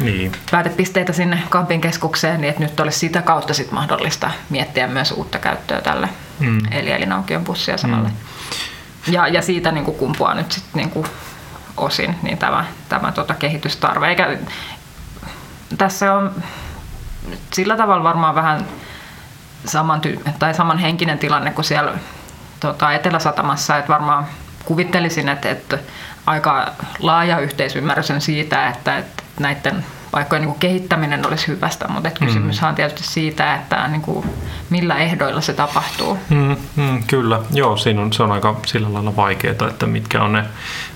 [0.00, 0.32] Niin.
[0.50, 5.38] päätepisteitä sinne Kampin keskukseen, niin että nyt olisi sitä kautta sit mahdollista miettiä myös uutta
[5.38, 6.08] käyttöä tälle
[6.40, 6.58] Mm.
[6.70, 8.08] eli Elinaukion bussiasemalle.
[8.08, 9.12] Mm.
[9.12, 11.06] Ja, ja siitä niin kuin kumpuaa nyt sit niin kuin
[11.76, 14.08] osin niin tämä, tämä tota kehitystarve.
[14.08, 14.36] Eikä,
[15.78, 16.42] tässä on
[17.52, 18.66] sillä tavalla varmaan vähän
[19.64, 21.92] saman, ty- tai samanhenkinen tilanne kuin siellä
[22.60, 24.26] tota, Eteläsatamassa, että varmaan
[24.64, 25.78] kuvittelisin, että, että
[26.26, 32.24] aika laaja yhteisymmärrys on siitä, että, että näiden paikkojen niin kehittäminen olisi hyvästä, mutta että
[32.26, 34.26] kysymys on tietysti siitä, että niin kuin,
[34.70, 36.18] millä ehdoilla se tapahtuu.
[36.30, 40.32] Mm, mm, kyllä, joo, siinä on, se on aika sillä lailla vaikeaa, että mitkä on
[40.32, 40.44] ne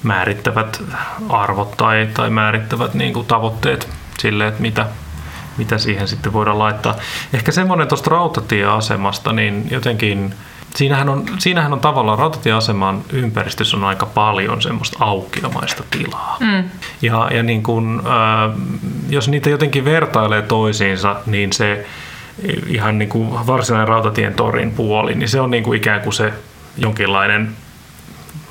[0.02, 0.82] määrittävät
[1.28, 3.88] arvot tai, tai määrittävät niin kuin tavoitteet
[4.18, 4.86] sille, että mitä,
[5.56, 6.94] mitä siihen sitten voidaan laittaa.
[7.32, 10.34] Ehkä semmoinen tuosta rautatieasemasta, niin jotenkin
[10.74, 16.36] siinähän on, siinähän on tavallaan rautatieaseman ympäristössä on aika paljon semmoista aukeamaista tilaa.
[16.40, 16.64] Mm.
[17.02, 18.60] Ja, ja niin kun, äh,
[19.08, 21.86] jos niitä jotenkin vertailee toisiinsa, niin se
[22.66, 26.32] ihan niin kuin varsinainen rautatien torin puoli, niin se on niin kuin ikään kuin se
[26.78, 27.56] jonkinlainen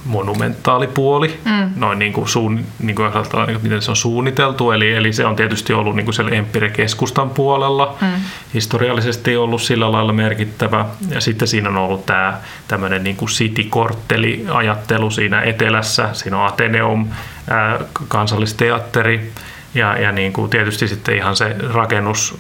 [0.06, 1.72] monumentaalipuoli, mm.
[1.76, 3.12] noin niin kuin, suun, niin kuin
[3.48, 7.30] niin miten se on suunniteltu, eli, eli se on tietysti ollut niin kuin siellä Empire-keskustan
[7.30, 8.08] puolella, mm.
[8.54, 12.38] historiallisesti ollut sillä lailla merkittävä, ja sitten siinä on ollut tämä
[12.68, 17.08] tämmöinen niin kuin city-kortteli-ajattelu siinä etelässä, siinä on Ateneum,
[17.50, 19.32] ää, kansallisteatteri,
[19.74, 22.38] ja, ja niin kuin tietysti sitten ihan se rakennus,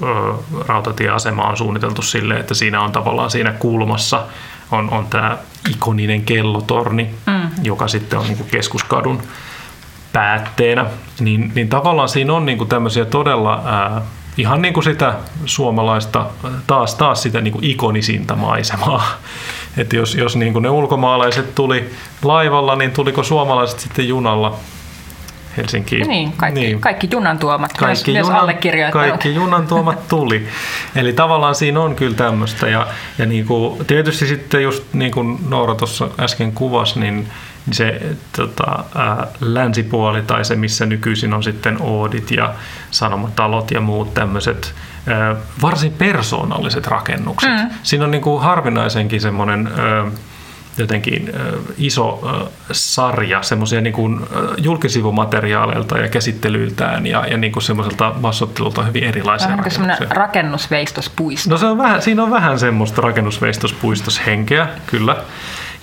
[0.68, 4.26] rautatieasema on suunniteltu sille, että siinä on tavallaan siinä kulmassa
[4.72, 5.38] on, on tämä
[5.70, 7.50] ikoninen kellotorni, mm.
[7.64, 9.22] joka sitten on niin kuin keskuskadun
[10.14, 10.86] päätteenä.
[11.20, 14.02] Niin, niin tavallaan siinä on niin kuin tämmöisiä todella ää,
[14.38, 15.14] ihan niin kuin sitä
[15.46, 16.26] suomalaista,
[16.68, 19.04] taas, taas sitä niin kuin ikonisinta maisemaa.
[19.78, 21.94] Että jos, jos niin kuin ne ulkomaalaiset tuli
[22.24, 24.58] laivalla, niin tuliko suomalaiset sitten junalla?
[25.58, 26.08] Helsinkiin.
[26.08, 26.82] Niin, kaikki, niin.
[26.82, 30.48] kaikki junan tuomat, kaikki myös, junan, myös Kaikki junan tuomat tuli.
[30.96, 32.68] Eli tavallaan siinä on kyllä tämmöistä.
[32.68, 32.88] Ja,
[33.18, 37.28] ja niin kuin, tietysti sitten just niin kuin Noora tuossa äsken kuvasi, niin
[37.72, 38.02] se
[38.36, 42.54] tota, ää, länsipuoli tai se, missä nykyisin on sitten Oodit ja
[42.92, 44.74] Sanomatalot ja muut tämmöiset
[45.62, 47.50] varsin persoonalliset rakennukset.
[47.50, 47.70] Mm.
[47.84, 49.70] Siinä on niin kuin harvinaisenkin semmoinen
[50.78, 51.34] jotenkin
[51.78, 52.22] iso
[52.72, 54.20] sarja semmoisia niin kuin
[54.58, 61.50] julkisivumateriaaleilta ja käsittelyiltään ja, ja niin kuin semmoiselta massottelulta hyvin erilaisia Vähän semmoinen rakennusveistospuisto.
[61.50, 65.18] No se on vähän, siinä on vähän semmoista rakennusveistospuistoshenkeä, kyllä.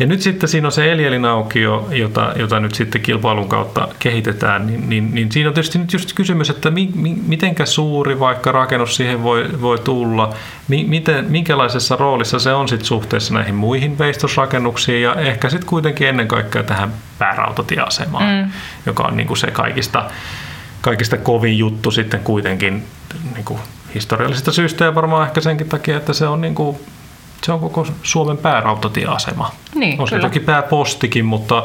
[0.01, 4.67] Ja nyt sitten siinä on se Elielin aukio, jota, jota nyt sitten kilpailun kautta kehitetään,
[4.67, 8.53] niin, niin, niin siinä on tietysti nyt just kysymys, että mi, mi, mitenkä suuri vaikka
[8.53, 10.35] rakennus siihen voi, voi tulla,
[10.69, 16.09] mi, miten, minkälaisessa roolissa se on sitten suhteessa näihin muihin veistosrakennuksiin ja ehkä sitten kuitenkin
[16.09, 18.51] ennen kaikkea tähän päärautatieasemaan, mm.
[18.87, 20.11] joka on niin kuin se kaikista,
[20.81, 22.85] kaikista kovin juttu sitten kuitenkin
[23.35, 23.61] niin kuin
[23.95, 26.77] historiallisista syistä ja varmaan ehkä senkin takia, että se on niin kuin
[27.43, 29.53] se on koko Suomen päärautatieasema.
[29.74, 31.62] Niin, on se toki pääpostikin, mutta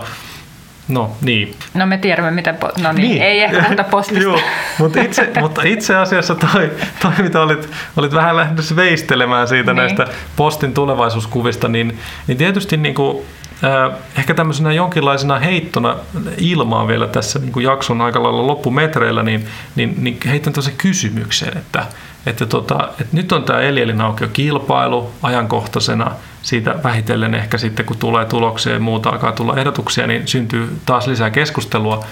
[0.88, 1.55] No niin.
[1.73, 2.55] No me tiedämme, miten...
[2.55, 4.23] Po- no niin, niin, ei ehkä puhuta postista.
[4.23, 4.39] Joo,
[4.80, 6.71] mutta itse, mutta itse asiassa toi,
[7.01, 9.78] toi mitä olit, olit vähän lähdössä veistelemään siitä niin.
[9.78, 13.17] näistä postin tulevaisuuskuvista, niin, niin tietysti niin kuin,
[13.63, 15.95] äh, ehkä tämmöisenä jonkinlaisena heittona
[16.38, 21.57] ilmaan vielä tässä niin kuin jakson aika lailla loppumetreillä, niin, niin, niin heitän tämmöisen kysymyksen,
[21.57, 21.86] että,
[22.26, 26.11] että, tota, että nyt on tämä Elielin aukio kilpailu ajankohtaisena,
[26.41, 31.07] siitä vähitellen ehkä sitten kun tulee tuloksia ja muuta alkaa tulla ehdotuksia, niin syntyy taas
[31.07, 32.03] lisää keskustelua.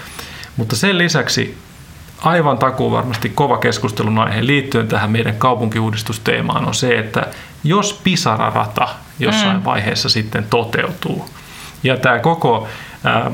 [0.57, 1.57] Mutta sen lisäksi
[2.21, 7.27] aivan takuu varmasti kova keskustelun aihe liittyen tähän meidän kaupunkiuudistusteemaan on se, että
[7.63, 8.89] jos Pisara-rata
[9.19, 9.65] jossain mm.
[9.65, 11.29] vaiheessa sitten toteutuu
[11.83, 12.67] ja tämä koko
[13.03, 13.31] ää,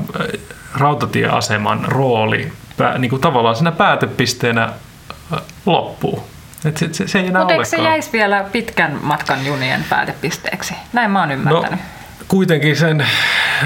[0.75, 6.23] rautatieaseman rooli pää, niin kuin tavallaan siinä päätepisteenä ää, loppuu,
[6.65, 10.73] et se, se, se ei enää Mutta eikö se jäisi vielä pitkän matkan junien päätepisteeksi?
[10.93, 11.71] Näin mä oon ymmärtänyt.
[11.71, 13.05] No, kuitenkin sen...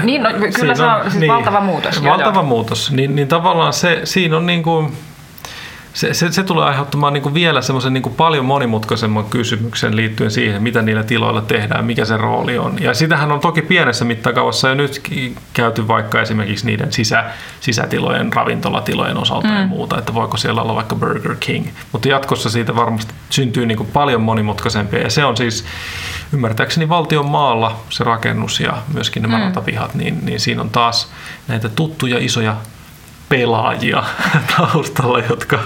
[0.02, 2.04] Niin, no, kyllä se on siis niin, valtava muutos.
[2.04, 2.42] Valtava joo.
[2.42, 2.92] muutos.
[2.92, 4.96] Niin, niin tavallaan se, siinä on niin kuin
[5.94, 10.30] se, se, se tulee aiheuttamaan niin kuin vielä semmoisen niin kuin paljon monimutkaisemman kysymyksen liittyen
[10.30, 12.82] siihen, mitä niillä tiloilla tehdään, mikä se rooli on.
[12.82, 15.02] Ja sitähän on toki pienessä mittakaavassa jo nyt
[15.52, 17.24] käyty vaikka esimerkiksi niiden sisä,
[17.60, 19.56] sisätilojen, ravintolatilojen osalta mm.
[19.56, 21.68] ja muuta, että voiko siellä olla vaikka Burger King.
[21.92, 25.64] Mutta jatkossa siitä varmasti syntyy niin kuin paljon monimutkaisempia ja se on siis
[26.32, 29.44] ymmärtääkseni valtion maalla se rakennus ja myöskin nämä mm.
[29.44, 31.08] ratapihat, niin, niin siinä on taas
[31.48, 32.56] näitä tuttuja isoja
[33.34, 34.04] pelaajia
[34.56, 35.58] taustalla, jotka,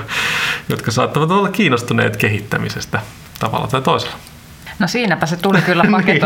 [0.68, 3.00] jotka saattavat olla kiinnostuneet kehittämisestä
[3.38, 4.16] tavalla tai toisella.
[4.78, 6.20] No siinäpä se tuli kyllä niin.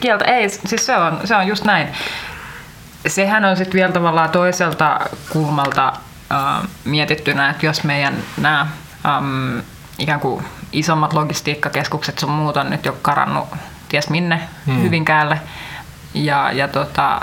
[0.00, 1.88] Kieltä ei, siis se on, se on just näin.
[3.06, 5.92] Sehän on sitten vielä tavallaan toiselta kulmalta
[6.32, 8.66] äh, mietittynä, että jos meidän nämä
[9.06, 9.58] ähm,
[9.98, 13.48] ikään kuin isommat logistiikkakeskukset sun muut on nyt jo karannut
[13.88, 14.82] ties minne hmm.
[14.82, 15.40] Hyvinkäälle,
[16.14, 17.20] ja, ja tota,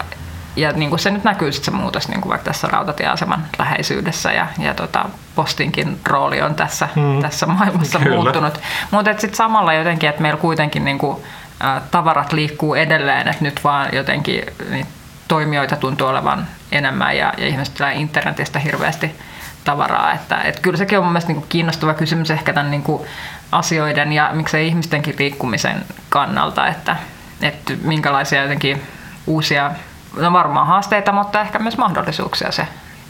[0.55, 4.31] ja niin kuin se nyt näkyy sit se muutos niin kuin vaikka tässä rautatieaseman läheisyydessä
[4.31, 7.21] ja, ja tota, postinkin rooli on tässä, mm.
[7.21, 8.15] tässä maailmassa Kyllä.
[8.15, 8.59] muuttunut.
[8.91, 11.17] Mutta sitten samalla jotenkin, että meillä kuitenkin niin kuin,
[11.63, 14.87] ä, tavarat liikkuu edelleen, että nyt vaan jotenkin niin
[15.27, 19.15] toimijoita tuntuu olevan enemmän ja, ja ihmiset tulee internetistä hirveästi
[19.63, 20.13] tavaraa.
[20.13, 23.03] Että, että kyllä sekin on mun mielestä niin kiinnostava kysymys ehkä tämän niin kuin
[23.51, 26.95] asioiden ja miksei ihmistenkin liikkumisen kannalta, että,
[27.41, 28.81] että minkälaisia jotenkin
[29.27, 29.71] uusia,
[30.17, 32.67] no varmaan haasteita, mutta ehkä myös mahdollisuuksia se,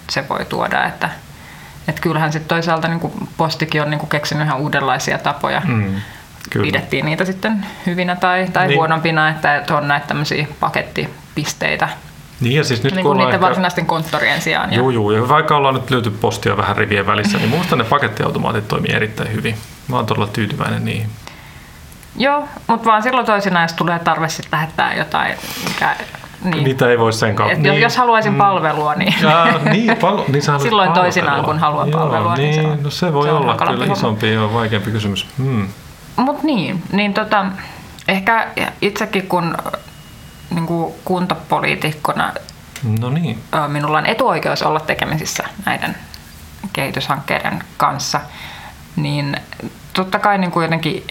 [0.09, 0.85] se voi tuoda.
[0.85, 1.09] Että,
[1.87, 5.61] että kyllähän sitten toisaalta niin postikin on niin keksinyt ihan uudenlaisia tapoja.
[5.65, 6.01] Mm,
[6.49, 6.65] kyllä.
[6.65, 8.77] Pidettiin niitä sitten hyvinä tai, tai niin.
[8.77, 11.89] huonompina, että on näitä tämmöisiä pakettipisteitä
[12.43, 13.45] niin ja siis nyt niin kuin niiden ehkä...
[13.45, 14.73] varsinaisten konttorien sijaan.
[14.73, 18.67] Joo, joo, ja vaikka ollaan nyt löyty postia vähän rivien välissä, niin minusta ne pakettiautomaatit
[18.67, 19.57] toimii erittäin hyvin.
[19.87, 21.09] Mä oon todella tyytyväinen niihin.
[22.15, 25.35] Joo, mutta vaan silloin toisinaan, jos tulee tarve sitten lähettää jotain,
[25.67, 25.95] mikä
[26.43, 26.63] niin.
[26.63, 27.57] Niitä ei voi sen kautta.
[27.57, 27.81] Niin.
[27.81, 28.37] Jos haluaisin mm.
[28.37, 30.93] palvelua, niin, ja, niin, pal- niin silloin palvelua.
[30.93, 32.35] toisinaan, kun haluan Joo, palvelua.
[32.35, 35.27] Niin, niin se, on, no se voi se olla kyllä isompi ja vaikeampi kysymys.
[35.37, 35.67] Hmm.
[36.15, 37.45] Mutta niin, niin tota,
[38.07, 38.47] ehkä
[38.81, 39.57] itsekin kun
[40.49, 42.33] niin kuin kuntapoliitikkona
[42.99, 43.43] no niin.
[43.67, 45.95] minulla on etuoikeus olla tekemisissä näiden
[46.73, 48.21] kehityshankkeiden kanssa,
[48.95, 49.37] niin
[49.93, 51.07] totta kai niin kuin jotenkin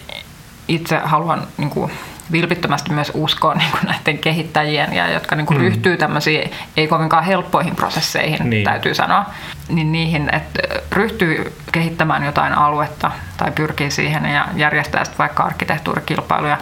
[0.69, 1.93] itse haluan niin kuin
[2.33, 5.65] vilpittömästi myös uskoa niin kuin näiden kehittäjien, ja jotka niin kuin mm.
[5.65, 8.65] ryhtyy tämmöisiin ei kovinkaan helppoihin prosesseihin, niin.
[8.65, 9.25] täytyy sanoa,
[9.69, 10.61] niin niihin, että
[10.93, 16.59] ryhtyy kehittämään jotain aluetta tai pyrkii siihen ja järjestää sitten vaikka arkkitehtuurikilpailuja,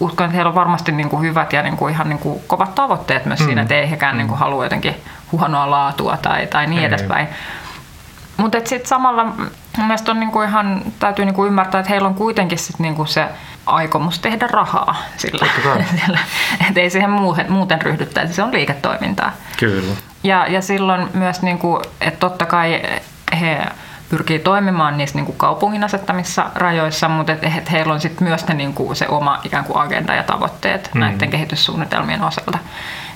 [0.00, 2.74] uskon, että heillä on varmasti niin kuin hyvät ja niin kuin ihan niin kuin kovat
[2.74, 3.46] tavoitteet myös mm.
[3.46, 4.96] siinä, että ei hekään niin kuin halua jotenkin
[5.32, 6.84] huonoa laatua tai, tai niin ei.
[6.84, 7.28] edespäin.
[8.36, 9.26] Mutta sitten samalla
[9.78, 13.26] mielestäni on niinku ihan, täytyy niinku ymmärtää, että heillä on kuitenkin sit niinku se
[13.66, 15.46] aikomus tehdä rahaa sillä.
[16.04, 16.18] sillä
[16.68, 19.32] että ei siihen muuten, muuten ryhdyttäisi, se on liiketoimintaa.
[19.58, 19.94] Kyllä.
[20.22, 22.82] Ja, ja silloin myös, niinku, että totta kai
[23.40, 23.66] he
[24.10, 28.48] pyrkii toimimaan niissä niin kuin kaupungin asettamissa rajoissa, mutta et, et heillä on sit myös
[28.48, 31.00] ne, niin kuin se oma ikään kuin agenda ja tavoitteet mm.
[31.00, 32.58] näiden kehityssuunnitelmien osalta.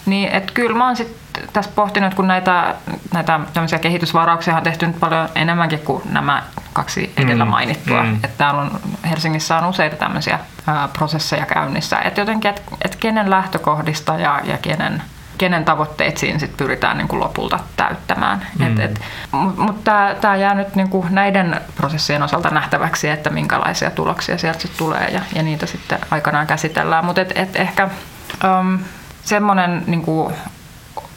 [0.07, 1.17] Niin, et kyllä mä oon sit
[1.53, 2.75] tässä pohtinut, kun näitä,
[3.13, 3.41] näitä
[3.81, 6.43] kehitysvarauksia on tehty nyt paljon enemmänkin kuin nämä
[6.75, 7.51] kaksi edellä mm.
[7.51, 8.03] mainittua.
[8.03, 8.15] Mm.
[8.15, 11.99] Että täällä on, Helsingissä on useita tämmöisiä ää, prosesseja käynnissä.
[11.99, 15.03] Että jotenkin, että et kenen lähtökohdista ja, ja kenen
[15.39, 18.47] kenen tavoitteet siinä sit pyritään niin kuin lopulta täyttämään.
[18.59, 18.77] Mm.
[19.57, 24.77] Mutta tämä jää nyt niin kuin näiden prosessien osalta nähtäväksi, että minkälaisia tuloksia sieltä sit
[24.77, 27.05] tulee ja, ja niitä sitten aikanaan käsitellään.
[27.05, 27.89] Mutta et, et ehkä
[28.61, 28.79] um,
[29.23, 30.35] semmoinen niin kuin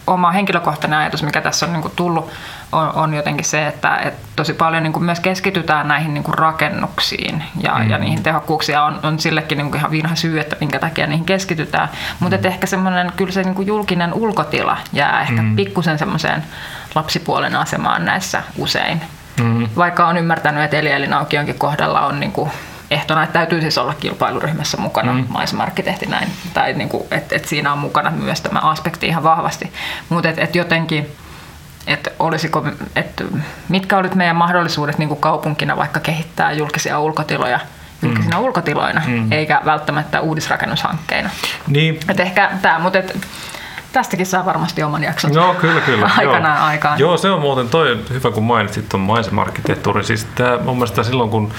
[0.07, 2.29] oma henkilökohtainen ajatus, mikä tässä on niin tullut,
[2.71, 7.75] on, on jotenkin se, että, että tosi paljon niin myös keskitytään näihin niin rakennuksiin ja,
[7.75, 7.89] mm.
[7.89, 11.89] ja niihin tehokkuuksia on, on sillekin niin ihan viina syy, että minkä takia niihin keskitytään.
[12.19, 12.45] Mutta mm.
[12.45, 15.55] ehkä semmoinen, kyllä se niin julkinen ulkotila jää ehkä mm.
[15.55, 16.43] pikkusen semmoiseen
[16.95, 19.01] lapsipuolen asemaan näissä usein.
[19.43, 19.67] Mm.
[19.75, 22.51] Vaikka on ymmärtänyt, että Eli kohdalla on niin kuin
[22.91, 25.25] ehtona, että täytyy siis olla kilpailuryhmässä mukana, mm.
[25.29, 29.71] maisemarkkitehti näin, tai niin kuin, että, että siinä on mukana myös tämä aspekti ihan vahvasti.
[30.09, 31.07] Mutta että, että jotenkin,
[31.87, 32.65] että olisiko,
[32.95, 33.23] että
[33.69, 37.59] mitkä olivat meidän mahdollisuudet niin kuin kaupunkina vaikka kehittää julkisia ulkotiloja
[38.01, 38.43] julkisina mm.
[38.43, 39.31] ulkotiloina, mm.
[39.31, 41.29] eikä välttämättä uudisrakennushankkeina.
[41.67, 41.99] Niin.
[42.09, 43.17] Et ehkä tämä, mutta et,
[43.91, 46.09] Tästäkin saa varmasti oman jakson no, kyllä, kyllä.
[46.17, 46.67] aikanaan joo.
[46.67, 46.99] aikaan.
[46.99, 50.03] Joo, se on muuten toi hyvä, kun mainitsit tuon maisemarkkitehtuurin.
[50.03, 51.51] Siis tämä, mun mielestä silloin, kun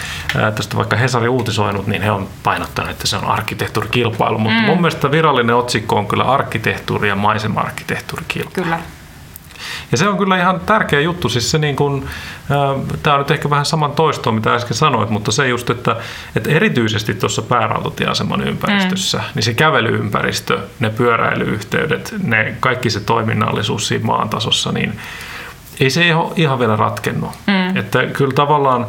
[0.55, 4.39] tästä vaikka Hesari uutisoinut, niin he on painottanut, että se on arkkitehtuurikilpailu.
[4.39, 4.66] Mutta mm.
[4.66, 8.64] mun mielestä virallinen otsikko on kyllä arkkitehtuuri ja maisemarkkitehtuurikilpailu.
[8.64, 8.79] Kyllä.
[9.92, 12.09] Ja se on kyllä ihan tärkeä juttu, siis se niin kuin,
[13.02, 15.96] tämä on nyt ehkä vähän saman toistoa, mitä äsken sanoit, mutta se just, että,
[16.36, 19.24] että erityisesti tuossa päärautatieaseman ympäristössä, mm.
[19.34, 25.00] niin se kävelyympäristö, ne pyöräilyyhteydet, ne kaikki se toiminnallisuus siinä maan tasossa, niin
[25.80, 27.30] ei se ole ihan vielä ratkennut.
[27.46, 27.76] Mm.
[27.76, 28.86] Että kyllä tavallaan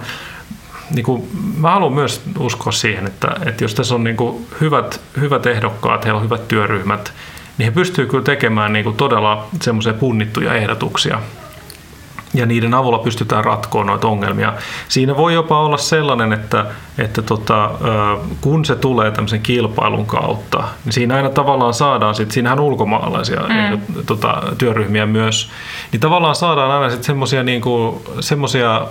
[0.91, 5.01] niin kuin, mä haluan myös uskoa siihen, että, että jos tässä on niin kuin hyvät,
[5.19, 7.13] hyvät ehdokkaat, heillä on hyvät työryhmät,
[7.59, 11.19] niin he pystyvät kyllä tekemään niin kuin todella semmoisia punnittuja ehdotuksia.
[12.33, 14.53] Ja niiden avulla pystytään ratkoa noita ongelmia.
[14.87, 16.65] Siinä voi jopa olla sellainen, että,
[16.97, 17.71] että tota,
[18.41, 23.59] kun se tulee tämmöisen kilpailun kautta, niin siinä aina tavallaan saadaan, sit, siinähän ulkomaalaisia mm.
[23.59, 25.51] ehdot, tota, työryhmiä myös,
[25.91, 28.87] niin tavallaan saadaan aina sitten semmoisia niinku, semmosia,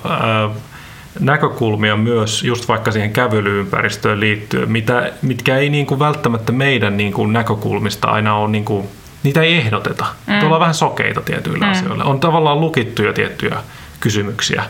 [1.20, 7.12] näkökulmia myös just vaikka siihen kävelyympäristöön liittyen, mitä, mitkä ei niin kuin välttämättä meidän niin
[7.12, 8.88] kuin näkökulmista aina ole, niin kuin,
[9.22, 10.06] niitä ei ehdoteta.
[10.26, 10.42] Mm.
[10.44, 11.72] Ollaan vähän sokeita tietyillä mm.
[11.72, 12.04] asioilla.
[12.04, 13.56] On tavallaan lukittuja tiettyjä
[14.00, 14.64] kysymyksiä.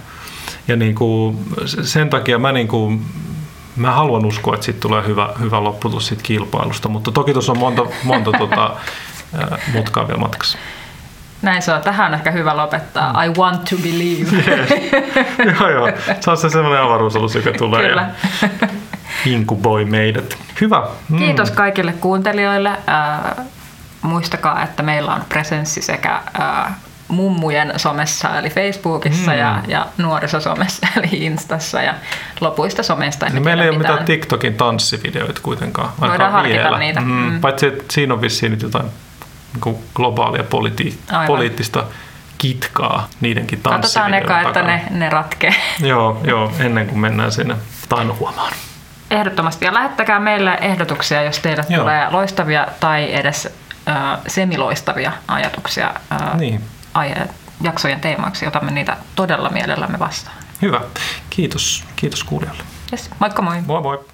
[0.68, 3.04] Ja niin kuin, sen takia mä, niin kuin,
[3.76, 7.58] mä haluan uskoa, että siitä tulee hyvä, hyvä lopputus siitä kilpailusta, mutta toki tuossa on
[7.58, 8.76] monta, monta tota,
[9.72, 10.58] mutkaa vielä matkassa.
[11.42, 11.82] Näin se on.
[11.82, 13.12] Tähän on ehkä hyvä lopettaa.
[13.12, 13.22] Mm.
[13.22, 14.36] I want to believe.
[14.36, 14.70] Yes.
[15.60, 15.88] joo, joo.
[16.20, 18.10] Se on se sellainen avaruusalus, joka tulee Kyllä.
[18.42, 18.48] ja
[19.26, 20.38] inkuboi meidät.
[20.60, 20.82] Hyvä.
[21.08, 21.18] Mm.
[21.18, 22.70] Kiitos kaikille kuuntelijoille.
[24.02, 26.74] muistakaa, että meillä on presenssi sekä ää,
[27.08, 29.38] mummujen somessa eli Facebookissa mm.
[29.38, 31.94] ja, ja nuorisosomessa eli Instassa ja
[32.40, 33.26] lopuista somesta.
[33.26, 35.90] Niin meillä ei ole mitään TikTokin tanssivideoita kuitenkaan.
[36.00, 36.78] Voidaan harkita vielä.
[36.78, 37.00] niitä.
[37.00, 37.06] Mm.
[37.06, 37.40] Mm.
[37.40, 38.86] Paitsi, että siinä on vissiin nyt jotain
[39.64, 41.84] niin globaalia politi- poliittista
[42.38, 45.54] kitkaa niidenkin tanssivideoiden Katsotaan eka, että ne, ne ratkee.
[45.90, 47.56] joo, joo, ennen kuin mennään sinne
[47.88, 48.52] tainohuomaan.
[49.10, 49.64] Ehdottomasti.
[49.64, 51.80] Ja lähettäkää meille ehdotuksia, jos teille joo.
[51.80, 53.48] tulee loistavia tai edes
[53.88, 56.64] äh, semiloistavia ajatuksia äh, niin.
[56.94, 57.28] aihe-
[57.60, 58.46] jaksojen teemaksi.
[58.46, 60.36] Otamme niitä todella mielellämme vastaan.
[60.62, 60.80] Hyvä.
[61.30, 61.84] Kiitos.
[61.96, 62.62] Kiitos kuulijoille.
[62.92, 63.10] Yes.
[63.18, 63.60] Moikka moi.
[63.66, 64.04] Moi moi.